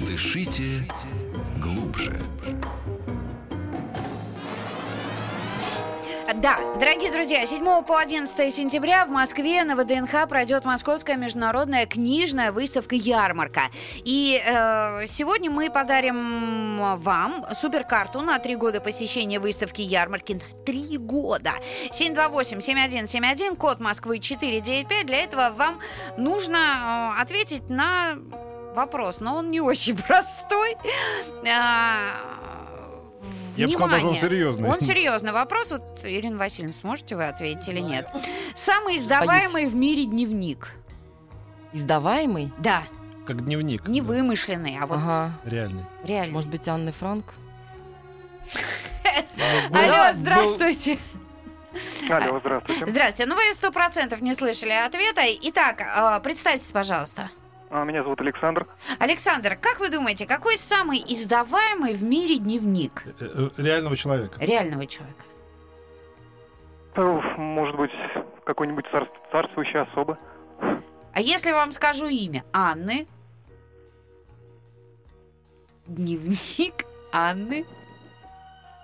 Дышите 0.04 0.88
глубже. 1.62 2.18
Да, 6.36 6.58
дорогие 6.80 7.12
друзья, 7.12 7.46
7 7.46 7.84
по 7.84 7.96
11 7.98 8.54
сентября 8.54 9.06
в 9.06 9.08
Москве 9.08 9.62
на 9.62 9.76
ВДНХ 9.76 10.28
пройдет 10.28 10.64
Московская 10.64 11.16
международная 11.16 11.86
книжная 11.86 12.50
выставка 12.50 12.96
«Ярмарка». 12.96 13.62
И 14.04 14.42
э, 14.44 15.06
сегодня 15.06 15.50
мы 15.50 15.70
подарим 15.70 16.78
вам 16.98 17.46
суперкарту 17.54 18.20
на 18.20 18.38
три 18.40 18.56
года 18.56 18.80
посещения 18.80 19.38
выставки 19.38 19.80
«Ярмарки». 19.80 20.34
На 20.34 20.64
три 20.64 20.98
года! 20.98 21.52
728-7171, 21.92 23.56
код 23.56 23.78
Москвы 23.80 24.18
495. 24.18 25.06
Для 25.06 25.22
этого 25.22 25.50
вам 25.56 25.78
нужно 26.16 27.12
э, 27.16 27.22
ответить 27.22 27.68
на 27.70 28.18
вопрос, 28.74 29.20
но 29.20 29.36
он 29.36 29.50
не 29.50 29.60
очень 29.60 29.96
простой. 30.08 30.76
А, 31.48 32.53
Я 33.56 33.66
бы 33.66 33.72
сказал, 33.72 33.88
даже 33.90 34.06
он 34.06 34.12
внимание. 34.12 34.20
серьезный. 34.30 34.68
Он 34.68 34.80
серьезный 34.80 35.32
вопрос. 35.32 35.70
Вот, 35.70 35.82
Ирина 36.02 36.36
Васильевна, 36.38 36.72
сможете 36.72 37.16
вы 37.16 37.24
ответить 37.26 37.68
или 37.68 37.80
нет? 37.80 38.08
Самый 38.54 38.96
издаваемый 38.98 39.66
в 39.68 39.74
мире 39.74 40.04
дневник. 40.06 40.70
Издаваемый? 41.72 42.52
Да, 42.58 42.84
Как 43.26 43.44
дневник. 43.44 43.86
не 43.88 44.00
да, 44.00 44.06
вымышленный, 44.08 44.78
а 44.80 44.86
вот 44.86 44.98
Ага. 44.98 45.32
Реальный. 45.44 45.84
реально. 46.04 46.32
Может 46.34 46.50
быть, 46.50 46.66
Анны 46.68 46.92
Франк? 46.92 47.34
Алло, 49.72 50.12
здравствуйте. 50.14 50.98
Алло, 52.08 52.38
здравствуйте. 52.38 52.86
Здравствуйте. 52.86 53.26
Ну, 53.28 53.34
вы 53.34 53.42
сто 53.54 53.72
процентов 53.72 54.20
не 54.20 54.34
слышали 54.34 54.70
ответа. 54.70 55.22
Итак, 55.42 55.80
э, 55.80 56.20
представьтесь, 56.22 56.70
пожалуйста. 56.70 57.30
А, 57.76 57.82
Меня 57.82 58.04
зовут 58.04 58.20
Александр. 58.20 58.68
Александр, 59.00 59.58
как 59.60 59.80
вы 59.80 59.90
думаете, 59.90 60.26
какой 60.28 60.58
самый 60.58 60.98
издаваемый 61.08 61.94
в 61.94 62.04
мире 62.04 62.38
дневник 62.38 63.02
Э, 63.18 63.48
э, 63.58 63.60
Реального 63.60 63.96
человека. 63.96 64.38
реального 64.40 64.86
человека? 64.86 65.24
Может 67.36 67.74
быть, 67.76 67.90
какой-нибудь 68.46 68.84
цар- 68.92 69.10
царствующий 69.32 69.80
особо. 69.80 70.16
А 71.12 71.20
если 71.20 71.50
вам 71.50 71.72
скажу 71.72 72.06
имя 72.06 72.44
Анны? 72.52 73.08
Дневник 75.88 76.84
Анны? 77.10 77.66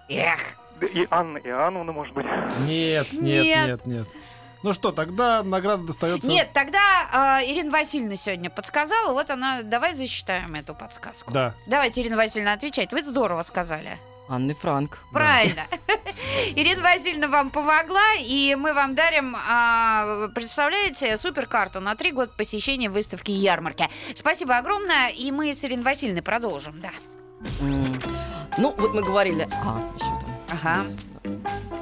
Эх, 0.08 0.40
Да 0.80 0.86
И 0.88 1.06
Анна 1.12 1.38
Иоанновна, 1.38 1.92
может 1.92 2.12
быть. 2.12 2.26
Нет, 2.66 3.06
нет, 3.12 3.44
Нет. 3.44 3.66
нет, 3.68 3.86
нет. 3.86 4.06
Ну 4.62 4.74
что, 4.74 4.92
тогда 4.92 5.42
награда 5.42 5.84
достается... 5.84 6.28
Нет, 6.28 6.50
тогда 6.52 7.40
э, 7.40 7.50
Ирина 7.50 7.70
Васильевна 7.70 8.16
сегодня 8.16 8.50
подсказала, 8.50 9.12
вот 9.12 9.30
она, 9.30 9.62
давай 9.62 9.94
засчитаем 9.94 10.54
эту 10.54 10.74
подсказку. 10.74 11.30
Да. 11.32 11.54
Давайте, 11.66 12.02
Ирина 12.02 12.16
Васильевна, 12.16 12.52
отвечайте. 12.52 12.94
Вы 12.94 13.02
здорово 13.02 13.42
сказали. 13.42 13.98
Анны 14.28 14.54
Франк. 14.54 14.98
Правильно. 15.12 15.62
Ирина 16.54 16.82
Васильевна 16.82 17.28
вам 17.28 17.50
помогла, 17.50 18.14
и 18.20 18.54
мы 18.54 18.74
вам 18.74 18.94
дарим, 18.94 19.34
а, 19.36 20.28
представляете, 20.34 21.16
суперкарту 21.16 21.80
на 21.80 21.96
три 21.96 22.12
года 22.12 22.30
посещения 22.36 22.90
выставки 22.90 23.30
и 23.30 23.34
ярмарки. 23.34 23.88
Спасибо 24.14 24.56
огромное, 24.58 25.08
и 25.08 25.32
мы 25.32 25.52
с 25.52 25.64
Ириной 25.64 25.84
Васильевной 25.84 26.22
продолжим, 26.22 26.80
да. 26.80 26.90
Ну, 28.58 28.74
вот 28.76 28.94
мы 28.94 29.02
говорили... 29.02 29.48
А, 29.64 29.80
еще 29.96 30.04
там. 30.04 30.30
Ага. 30.52 31.79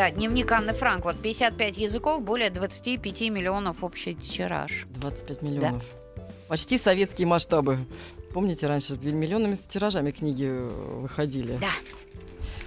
Да, 0.00 0.10
дневник 0.10 0.50
Анны 0.50 0.72
Франк. 0.72 1.04
Вот 1.04 1.18
55 1.20 1.76
языков, 1.76 2.22
более 2.22 2.48
25 2.48 3.20
миллионов 3.28 3.84
общий 3.84 4.14
тираж. 4.14 4.86
25 4.94 5.42
миллионов. 5.42 5.82
Почти 6.48 6.78
советские 6.78 7.26
масштабы. 7.26 7.76
Помните, 8.32 8.66
раньше 8.66 8.96
миллионами 8.96 9.56
с 9.56 9.58
тиражами 9.58 10.10
книги 10.10 10.46
э, 10.48 10.68
выходили? 11.02 11.58
Да. 11.60 11.68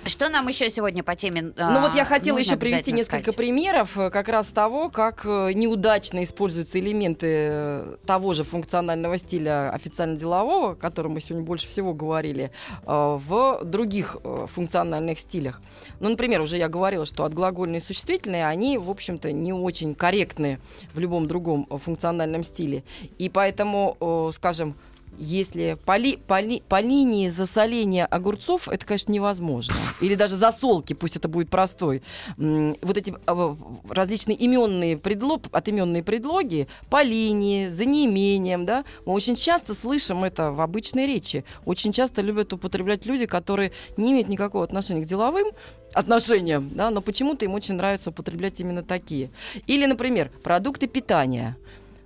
Что 0.05 0.27
нам 0.27 0.47
еще 0.49 0.69
сегодня 0.69 1.01
по 1.01 1.15
теме 1.15 1.53
Ну 1.55 1.79
вот 1.79 1.95
я 1.95 2.01
а, 2.01 2.05
хотела 2.05 2.37
еще 2.37 2.57
привести 2.57 2.91
несколько 2.91 3.31
сказать? 3.31 3.37
примеров 3.37 3.97
э, 3.97 4.09
как 4.09 4.27
раз 4.27 4.47
того, 4.47 4.89
как 4.89 5.21
э, 5.25 5.53
неудачно 5.53 6.23
используются 6.23 6.77
элементы 6.79 7.27
э, 7.29 7.95
того 8.05 8.33
же 8.33 8.43
функционального 8.43 9.17
стиля 9.17 9.71
официально-делового, 9.71 10.71
о 10.71 10.75
котором 10.75 11.13
мы 11.13 11.21
сегодня 11.21 11.45
больше 11.45 11.67
всего 11.67 11.93
говорили, 11.93 12.51
в 12.85 13.61
других 13.63 14.17
функциональных 14.47 15.19
стилях. 15.19 15.61
Ну, 15.99 16.09
например, 16.09 16.41
уже 16.41 16.57
я 16.57 16.67
говорила, 16.67 17.05
что 17.05 17.23
отглагольные 17.23 17.79
и 17.79 17.83
существительные, 17.83 18.45
они, 18.47 18.77
в 18.77 18.89
общем-то, 18.89 19.31
не 19.31 19.53
очень 19.53 19.95
корректны 19.95 20.59
в 20.93 20.99
любом 20.99 21.27
другом 21.27 21.65
функциональном 21.69 22.43
стиле. 22.43 22.83
И 23.17 23.29
поэтому, 23.29 24.31
скажем, 24.35 24.75
если 25.17 25.77
по, 25.85 25.97
ли- 25.97 26.17
по 26.17 26.39
ли- 26.41 26.61
по 26.67 26.81
линии 26.81 27.29
засоления 27.29 28.05
огурцов, 28.05 28.67
это, 28.67 28.85
конечно, 28.85 29.11
невозможно. 29.11 29.75
Или 30.01 30.15
даже 30.15 30.37
засолки, 30.37 30.93
пусть 30.93 31.15
это 31.15 31.27
будет 31.27 31.49
простой. 31.49 32.01
Вот 32.37 32.97
эти 32.97 33.13
а, 33.25 33.57
различные 33.89 34.43
именные 34.43 34.97
предлог, 34.97 35.43
отименные 35.51 36.03
предлоги 36.03 36.67
по 36.89 37.03
линии, 37.03 37.69
за 37.69 37.85
неимением, 37.85 38.65
да, 38.65 38.85
мы 39.05 39.13
очень 39.13 39.35
часто 39.35 39.73
слышим 39.73 40.23
это 40.23 40.51
в 40.51 40.61
обычной 40.61 41.07
речи. 41.07 41.45
Очень 41.65 41.91
часто 41.93 42.21
любят 42.21 42.53
употреблять 42.53 43.05
люди, 43.05 43.25
которые 43.25 43.71
не 43.97 44.11
имеют 44.11 44.27
никакого 44.29 44.63
отношения 44.63 45.01
к 45.01 45.05
деловым 45.05 45.47
отношениям, 45.93 46.71
да, 46.73 46.89
но 46.89 47.01
почему-то 47.01 47.45
им 47.45 47.53
очень 47.53 47.75
нравится 47.75 48.09
употреблять 48.09 48.59
именно 48.59 48.83
такие. 48.83 49.29
Или, 49.67 49.85
например, 49.85 50.31
продукты 50.43 50.87
питания. 50.87 51.55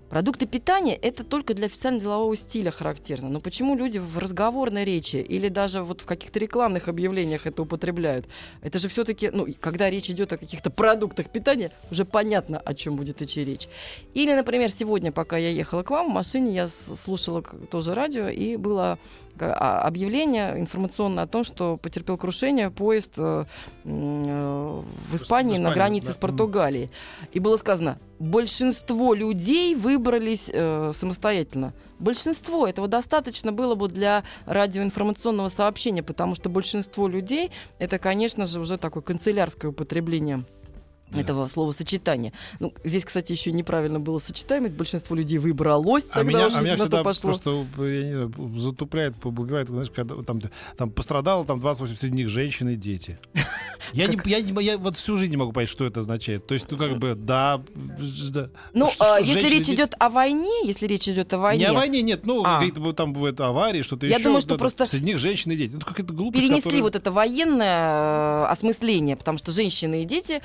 Продукты 0.10 0.46
питания 0.46 0.96
это 0.96 1.26
только 1.26 1.54
для 1.54 1.66
официально-делового 1.66 2.36
стиля 2.38 2.72
характерно. 2.72 3.30
Но 3.30 3.42
почему 3.42 3.76
люди 3.76 3.98
в 3.98 4.18
разговорной 4.18 4.86
речи 4.86 5.18
или 5.18 5.50
даже 5.50 5.84
вот 5.84 6.02
в 6.02 6.06
каких-то 6.06 6.40
рекламных 6.40 6.88
объявлениях 6.88 7.46
это 7.46 7.64
употребляют? 7.64 8.26
Это 8.62 8.80
же 8.80 8.88
все-таки, 8.88 9.30
ну, 9.30 9.48
когда 9.60 9.90
речь 9.90 10.10
идет 10.10 10.32
о 10.32 10.38
каких-то 10.38 10.70
продуктах 10.70 11.30
питания, 11.30 11.72
уже 11.92 12.06
понятно, 12.06 12.58
о 12.58 12.74
чем 12.74 12.96
будет 12.96 13.22
идти 13.22 13.44
речь. 13.44 13.68
Или, 14.14 14.34
например, 14.34 14.70
сегодня, 14.70 15.12
пока 15.12 15.38
я 15.38 15.50
ехала 15.50 15.84
к 15.84 15.90
вам 15.90 16.10
в 16.10 16.14
машине, 16.14 16.56
я 16.56 16.68
слушала 16.70 17.42
тоже 17.42 17.94
радио, 17.94 18.30
и 18.30 18.56
было 18.56 19.00
объявление 19.42 20.60
информационное 20.60 21.24
о 21.24 21.28
том, 21.28 21.44
что 21.44 21.78
потерпел 21.78 22.18
крушение 22.18 22.72
поезд 22.72 23.14
э, 23.18 23.46
э, 23.84 24.84
в 25.12 25.16
Испании 25.16 25.58
на 25.58 25.70
Испании, 25.70 25.74
границе 25.74 26.08
да. 26.08 26.14
с 26.14 26.18
Португалией. 26.18 26.90
И 27.32 27.40
было 27.40 27.58
сказано, 27.58 28.00
большинство 28.20 29.14
людей 29.14 29.76
выбрались 29.76 30.50
э, 30.52 30.92
самостоятельно. 30.94 31.74
Большинство 32.00 32.68
этого 32.68 32.88
достаточно 32.88 33.52
было 33.52 33.76
бы 33.76 33.88
для 33.88 34.24
радиоинформационного 34.46 35.50
сообщения, 35.50 36.04
потому 36.04 36.36
что 36.36 36.50
большинство 36.50 37.08
людей 37.08 37.52
это, 37.80 37.98
конечно 37.98 38.46
же, 38.46 38.60
уже 38.60 38.78
такое 38.78 39.04
канцелярское 39.04 39.72
употребление 39.72 40.46
Да. 41.12 41.22
этого 41.22 41.48
словосочетания. 41.48 42.34
Ну, 42.60 42.74
здесь, 42.84 43.06
кстати, 43.06 43.32
еще 43.32 43.52
неправильно 43.52 44.00
было 44.00 44.18
сочетаемость. 44.20 44.76
Большинство 44.76 45.16
людей 45.16 45.38
выбралось, 45.38 46.06
А 46.10 46.16
тогда 46.16 46.24
меня, 46.30 46.48
уж 46.48 46.56
а 46.56 46.62
меня 46.62 46.76
всегда 46.76 47.04
пошло. 47.04 47.30
просто 47.30 47.66
я 47.86 48.04
не 48.04 48.14
знаю, 48.14 48.34
затупляет, 48.58 49.16
побывает, 49.16 49.70
знаешь, 49.70 49.90
когда 49.96 50.16
там, 50.24 50.42
там 50.78 50.90
пострадало 50.92 51.46
там 51.46 51.60
28 51.60 51.96
среди 51.96 52.16
них 52.16 52.30
женщины 52.30 52.74
и 52.74 52.76
дети. 52.76 53.18
Я, 53.94 54.08
не, 54.08 54.20
я, 54.26 54.42
не- 54.42 54.64
я 54.64 54.78
вот 54.78 54.98
всю 54.98 55.16
жизнь 55.16 55.32
не 55.32 55.38
могу 55.38 55.54
понять, 55.54 55.70
что 55.70 55.86
это 55.86 56.02
означает. 56.02 56.46
То 56.46 56.54
есть, 56.56 56.70
ну, 56.70 56.78
как 56.78 56.98
бы, 56.98 57.16
да... 57.16 57.62
да. 58.34 58.50
Ну, 58.74 58.90
Что- 58.90 59.16
а, 59.16 59.20
если 59.22 59.48
речь 59.48 59.70
идет 59.70 59.94
о 59.98 60.10
войне, 60.10 60.66
если 60.66 60.88
речь 60.88 61.08
идет 61.08 61.32
о 61.34 61.38
войне, 61.38 61.64
Не 61.66 61.70
о 61.70 61.74
войне, 61.74 62.02
нет, 62.02 62.26
ну, 62.26 62.44
А. 62.46 62.62
там 62.94 63.14
бывают 63.14 63.40
аварии, 63.40 63.82
что-то 63.84 64.06
Я 64.06 64.16
еще. 64.16 64.26
думаю, 64.26 64.42
что 64.42 64.50
да, 64.52 64.58
просто 64.58 64.86
Среди 64.86 65.06
них 65.06 65.20
женщины 65.20 65.54
и 65.54 65.58
дети. 65.58 65.72
Ну, 65.76 65.80
какая-то 65.80 66.12
глупость, 66.14 66.44
перенесли 66.44 66.62
которая- 66.64 66.82
вот 66.82 66.96
это 66.98 67.12
военное 67.14 68.44
э, 68.44 68.46
осмысление, 68.48 69.16
потому 69.16 69.38
что 69.38 69.52
женщины 69.54 70.02
и 70.02 70.06
дети 70.06 70.42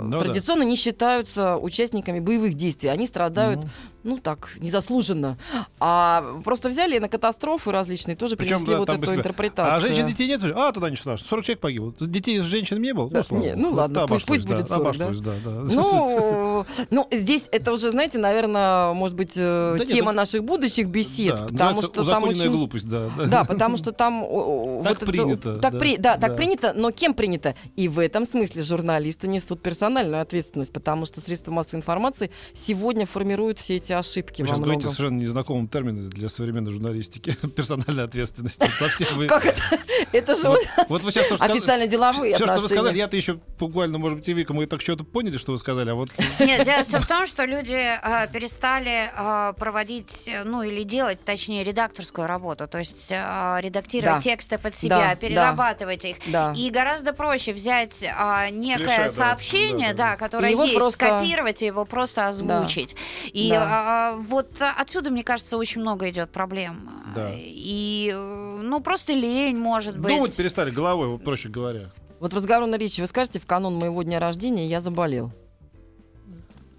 Ну 0.00 0.18
да. 0.18 0.24
традиционно 0.26 0.62
не 0.62 0.76
считаются 0.76 1.56
участниками 1.56 2.20
боевых 2.20 2.54
действий. 2.54 2.88
Они 2.88 3.06
страдают, 3.06 3.60
Ну. 3.60 3.68
Ну 4.04 4.18
так, 4.18 4.50
незаслуженно. 4.60 5.36
А 5.80 6.40
просто 6.44 6.68
взяли 6.68 6.98
на 6.98 7.08
катастрофы 7.08 7.72
различные 7.72 8.16
тоже 8.16 8.36
Причем, 8.36 8.56
принесли 8.58 8.74
да, 8.74 8.78
вот 8.80 8.88
эту 8.88 8.98
быстро. 8.98 9.16
интерпретацию. 9.16 9.74
А 9.76 9.80
женщин 9.80 10.06
детей 10.06 10.28
нет? 10.28 10.42
А, 10.54 10.72
туда 10.72 10.90
не 10.90 10.96
страшно. 10.96 11.26
40 11.26 11.44
человек 11.44 11.60
погибло. 11.60 11.92
Детей 11.98 12.38
с 12.40 12.44
женщинами 12.44 12.86
не 12.86 12.92
было? 12.94 13.10
Да, 13.10 13.22
ну, 13.30 13.38
не, 13.40 13.54
ну 13.54 13.70
ладно, 13.70 14.06
пусть- 14.06 14.24
обошлось, 14.24 14.24
пусть 14.24 14.48
будет 14.48 14.68
да, 14.68 14.76
40, 14.76 14.96
да. 14.96 15.08
да, 15.10 15.32
да. 15.44 15.50
Ну, 15.74 16.66
ну, 16.90 17.08
здесь 17.10 17.48
это 17.50 17.72
уже, 17.72 17.90
знаете, 17.90 18.18
наверное, 18.18 18.92
может 18.92 19.16
быть, 19.16 19.32
э, 19.36 19.74
Да 19.78 19.84
нет, 19.84 19.88
тема 19.94 20.12
ну, 20.12 20.16
наших 20.18 20.44
будущих 20.44 20.88
бесед, 20.88 21.34
Да, 21.50 21.70
потому 21.70 21.82
что 21.82 22.04
там 22.04 22.24
очень... 22.24 22.50
глупость, 22.50 22.88
да. 22.88 23.10
да. 23.16 23.24
Да, 23.26 23.44
потому 23.44 23.76
что 23.76 23.92
там 23.92 24.20
Так 24.20 24.28
вот 24.28 24.86
это- 25.02 25.06
принято, 25.06 25.56
так 25.58 25.72
да, 25.72 25.78
при- 25.78 25.96
да, 25.96 26.16
так 26.18 26.30
да. 26.32 26.36
принято, 26.36 26.72
но 26.76 26.90
кем 26.90 27.14
принято? 27.14 27.54
И 27.76 27.88
в 27.88 27.98
этом 27.98 28.26
смысле 28.26 28.62
журналисты 28.62 29.28
несут 29.28 29.62
персональную 29.62 30.20
ответственность, 30.20 30.72
потому 30.72 31.06
что 31.06 31.20
средства 31.20 31.50
массовой 31.52 31.78
информации 31.78 32.30
сегодня 32.54 33.06
формируют 33.06 33.58
все 33.58 33.76
эти 33.76 33.93
ошибки 33.98 34.42
Вы 34.42 34.48
сейчас 34.48 34.58
говорите 34.58 34.80
многом. 34.82 34.94
совершенно 34.94 35.18
незнакомым 35.20 35.68
термином 35.68 36.10
для 36.10 36.28
современной 36.28 36.72
журналистики. 36.72 37.30
Персональная 37.56 38.04
ответственность. 38.04 38.60
Это 38.62 38.72
совсем 38.76 39.08
вы- 39.16 39.26
Как 39.26 39.46
это? 39.46 39.60
Это 40.12 40.34
же 40.34 40.48
Вот- 40.48 40.60
Вот 40.88 41.02
вы 41.02 41.10
сейчас 41.10 41.26
сказали- 41.26 41.52
официально-деловые 41.52 42.34
Все, 42.36 42.44
что 42.46 42.54
вы 42.54 42.60
сказали, 42.60 42.98
я-то 42.98 43.16
еще 43.16 43.38
буквально, 43.58 43.98
может 43.98 44.18
быть, 44.18 44.28
и 44.28 44.32
Вика, 44.32 44.52
мы 44.54 44.66
так 44.66 44.80
что-то 44.80 45.02
поняли, 45.04 45.38
что 45.38 45.52
вы 45.52 45.58
сказали, 45.58 45.90
а 45.90 45.94
вот 45.94 46.10
Нет, 46.38 46.64
дело 46.64 46.84
все 46.84 47.00
в 47.00 47.06
том, 47.06 47.26
что 47.26 47.44
люди 47.44 47.74
а, 48.02 48.26
перестали 48.28 49.10
а, 49.16 49.52
проводить, 49.54 50.28
э, 50.28 50.44
ну 50.44 50.62
или 50.62 50.82
делать, 50.84 51.24
точнее, 51.24 51.64
редакторскую 51.64 52.26
работу, 52.28 52.68
то 52.68 52.78
есть 52.78 53.10
редактировать 53.10 54.16
Да. 54.16 54.20
тексты 54.20 54.58
под 54.58 54.76
себя, 54.76 54.98
Да, 54.98 55.08
да. 55.10 55.16
перерабатывать 55.16 56.04
их. 56.04 56.16
Да. 56.26 56.52
И 56.56 56.70
гораздо 56.70 57.12
проще 57.12 57.52
взять 57.52 58.04
некое 58.52 59.10
сообщение, 59.10 59.94
да, 59.94 60.04
да, 60.04 60.10
да. 60.12 60.16
которое 60.16 60.52
есть, 60.54 60.74
просто- 60.74 61.06
скопировать 61.06 61.62
и 61.62 61.66
его 61.66 61.84
просто 61.84 62.28
озвучить. 62.28 62.94
И 63.32 63.50
Да. 63.50 63.83
А, 63.86 64.16
вот 64.16 64.50
отсюда, 64.60 65.10
мне 65.10 65.22
кажется, 65.22 65.58
очень 65.58 65.82
много 65.82 66.08
идет 66.08 66.30
проблем. 66.30 66.88
Да. 67.14 67.30
И, 67.34 68.10
э, 68.14 68.60
ну, 68.62 68.80
просто 68.80 69.12
лень, 69.12 69.58
может 69.58 69.98
быть. 69.98 70.16
думать 70.16 70.34
перестали 70.34 70.70
головой, 70.70 71.08
вот 71.08 71.22
проще 71.22 71.50
говоря. 71.50 71.90
Вот 72.18 72.32
в 72.32 72.36
разговорной 72.36 72.78
речи 72.78 73.02
вы 73.02 73.06
скажете, 73.06 73.38
в 73.38 73.46
канун 73.46 73.74
моего 73.74 74.02
дня 74.02 74.18
рождения 74.20 74.66
я 74.66 74.80
заболел. 74.80 75.32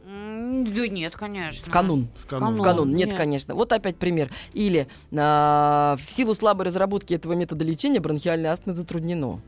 Да 0.06 0.88
нет, 0.88 1.16
конечно. 1.16 1.66
В 1.68 1.70
канун. 1.72 2.08
В 2.24 2.26
канун. 2.26 2.56
В 2.56 2.64
канун. 2.64 2.96
Нет, 2.96 3.10
Нет. 3.10 3.18
конечно. 3.18 3.54
Вот 3.54 3.72
опять 3.72 3.98
пример. 3.98 4.32
Или 4.54 4.88
а, 5.16 5.98
в 6.04 6.10
силу 6.10 6.34
слабой 6.34 6.66
разработки 6.66 7.14
этого 7.14 7.34
метода 7.34 7.64
лечения 7.64 8.00
бронхиальной 8.00 8.50
астмы 8.50 8.74
затруднено. 8.74 9.42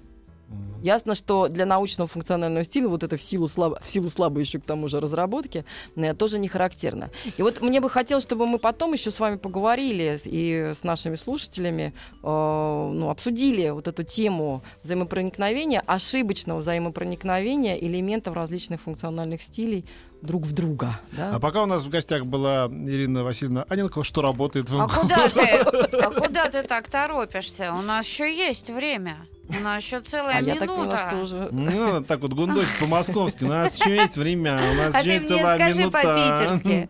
Ясно, 0.82 1.16
что 1.16 1.48
для 1.48 1.66
научного 1.66 2.08
функционального 2.08 2.64
стиля 2.64 2.88
вот 2.88 3.04
это 3.04 3.18
в 3.18 3.22
силу, 3.22 3.48
слабо, 3.48 3.80
в 3.84 3.90
силу 3.90 4.10
слабой 4.10 4.44
еще 4.44 4.60
к 4.60 4.64
тому 4.64 4.88
же 4.88 5.00
разработки 5.00 5.66
э, 5.96 6.14
тоже 6.14 6.40
не 6.40 6.48
характерно. 6.48 7.10
И 7.38 7.42
вот 7.42 7.62
мне 7.62 7.82
бы 7.82 7.90
хотелось, 7.90 8.24
чтобы 8.24 8.46
мы 8.46 8.60
потом 8.60 8.94
еще 8.94 9.12
с 9.12 9.20
вами 9.20 9.38
поговорили 9.38 10.18
и 10.24 10.72
с 10.76 10.84
нашими 10.84 11.16
слушателями, 11.16 11.94
э, 12.24 12.28
ну, 12.28 13.10
обсудили 13.10 13.70
вот 13.70 13.88
эту 13.88 14.04
тему 14.04 14.64
взаимопроникновения, 14.84 15.82
ошибочного 15.86 16.60
взаимопроникновения 16.60 17.76
элементов 17.76 18.36
различных 18.36 18.82
функциональных 18.82 19.42
стилей 19.42 19.86
друг 20.22 20.44
в 20.44 20.54
друга. 20.54 21.00
да. 21.12 21.36
А 21.36 21.40
пока 21.40 21.64
у 21.64 21.66
нас 21.66 21.84
в 21.84 21.90
гостях 21.90 22.26
была 22.26 22.68
Ирина 22.68 23.24
Васильевна 23.24 23.66
Аненкова, 23.68 24.04
что 24.04 24.22
работает 24.22 24.70
в 24.70 24.80
А 24.80 24.88
куда 24.88 25.18
ты? 25.18 25.98
А 25.98 26.12
куда 26.12 26.50
ты 26.50 26.64
так 26.64 26.90
торопишься? 26.90 27.74
У 27.74 27.82
нас 27.82 28.08
еще 28.08 28.34
есть 28.34 28.70
время. 28.70 29.18
У 29.50 29.60
нас 29.64 29.82
еще 29.84 30.02
целая 30.02 30.38
А 30.38 30.42
я 30.42 30.56
минута. 30.56 30.60
так 30.68 30.76
поняла, 30.76 30.98
что 30.98 31.16
уже... 31.22 31.50
Не 31.52 31.80
надо 31.80 32.02
так 32.06 32.20
вот 32.20 32.34
гундосить 32.34 32.78
по-московски. 32.80 33.44
У 33.46 33.48
нас 33.48 33.80
еще 33.80 33.96
есть 33.96 34.18
время, 34.18 34.60
у 34.72 34.74
нас 34.76 34.94
А 34.96 35.00
еще 35.00 35.04
ты 35.04 35.10
есть 35.20 35.30
мне 35.30 35.40
целая 35.40 35.58
скажи 35.58 35.80
минута. 35.80 36.02
по-питерски. 36.02 36.90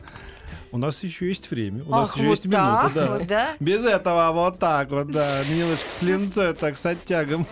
У 0.72 0.78
нас 0.78 1.02
еще 1.04 1.28
есть 1.28 1.50
время, 1.50 1.84
у 1.86 1.90
нас 1.90 2.10
Ах, 2.10 2.16
еще 2.18 2.26
вот 2.26 2.32
есть 2.32 2.46
минута, 2.46 2.92
да. 2.94 3.08
вот, 3.08 3.28
да? 3.28 3.48
Без 3.60 3.86
этого 3.86 4.32
вот 4.34 4.60
так 4.60 4.90
вот, 4.92 5.10
да, 5.12 5.40
немножко 5.50 5.92
с 5.92 6.02
линцой, 6.02 6.54
так, 6.54 6.78
с 6.78 6.86
оттягом. 6.86 7.46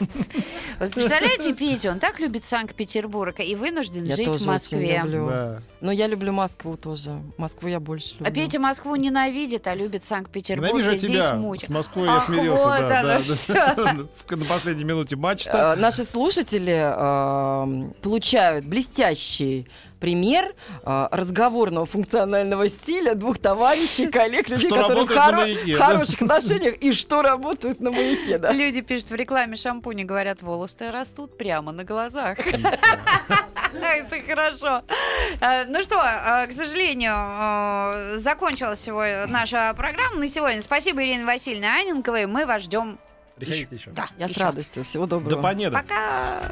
Вот 0.80 0.91
представляете, 0.91 1.53
Петя, 1.53 1.91
он 1.91 1.99
так 1.99 2.20
любит 2.20 2.43
Санкт-Петербург 2.43 3.39
и 3.39 3.55
вынужден 3.55 4.03
Я 4.03 4.16
жить 4.18 4.26
тоже 4.26 4.39
в 4.39 4.41
очень 4.41 4.51
Москве. 4.51 5.01
люблю. 5.03 5.28
Да. 5.28 5.61
Но 5.80 5.91
я 5.91 6.07
люблю 6.07 6.34
Москву 6.34 6.76
тоже. 6.76 7.22
Москву 7.38 7.70
я 7.70 7.80
больше 7.80 8.16
люблю. 8.16 8.28
А 8.28 8.32
Петя 8.32 8.59
Москву 8.59 8.95
ненавидит, 8.95 9.68
а 9.68 9.76
любит 9.76 10.03
Санкт-Петербург. 10.03 10.74
Ненавижу 10.74 10.91
и 10.95 10.97
здесь 10.97 11.11
тебя. 11.26 11.36
мучит. 11.36 11.68
С 11.68 11.70
Москвой 11.70 12.07
я 12.07 12.18
Ах, 12.18 12.26
смирился, 12.26 12.63
вот 12.66 12.80
да, 12.80 13.03
да, 13.03 13.20
что. 13.22 14.07
да. 14.28 14.36
На 14.36 14.45
последней 14.45 14.84
минуте 14.84 15.16
матча. 15.16 15.49
Э, 15.51 15.76
Наши 15.80 16.03
слушатели 16.03 16.74
э, 16.76 17.91
получают 18.01 18.66
блестящий 18.66 19.68
пример 20.06 20.53
э, 20.84 21.08
разговорного 21.12 21.88
функционального 21.88 22.70
стиля 22.70 23.16
двух 23.16 23.39
товарищей, 23.39 24.06
коллег, 24.12 24.47
людей, 24.49 24.70
Что 24.70 24.82
которые 24.84 25.06
в 25.08 25.10
хоро- 25.10 25.36
маяке, 25.38 25.78
да? 25.80 25.84
хороших 25.86 26.22
отношениях 26.22 26.76
и 26.76 26.91
что 26.91 27.24
работают 27.24 27.80
на 27.82 27.89
маяке, 27.89 28.38
да. 28.38 28.51
Люди 28.51 28.82
пишут 28.82 29.10
в 29.10 29.16
рекламе 29.16 29.56
шампуня, 29.56 30.06
говорят, 30.06 30.43
волосы 30.43 30.91
растут 30.91 31.39
прямо 31.39 31.72
на 31.72 31.84
глазах. 31.84 32.38
Это 33.74 34.22
хорошо. 34.28 34.84
Э, 35.41 35.66
Ну 35.66 35.82
что, 35.82 35.95
э, 35.99 36.45
к 36.47 36.51
сожалению, 36.51 38.20
закончилась 38.20 38.82
сегодня 38.82 39.26
наша 39.26 39.74
программа 39.76 40.18
на 40.20 40.28
сегодня. 40.28 40.62
Спасибо 40.62 41.01
Ирине 41.03 41.26
Васильевне 41.26 41.68
Анинковой. 41.68 42.28
Мы 42.28 42.45
вас 42.45 42.62
ждем. 42.62 42.99
Приходите 43.38 43.76
еще. 43.76 43.89
Да, 43.89 44.06
Я 44.20 44.28
с 44.30 44.38
радостью. 44.38 44.84
Всего 44.84 45.08
До 45.08 45.20
доброго. 45.20 45.41
понеда. 45.41 45.76
Пока. 45.82 46.51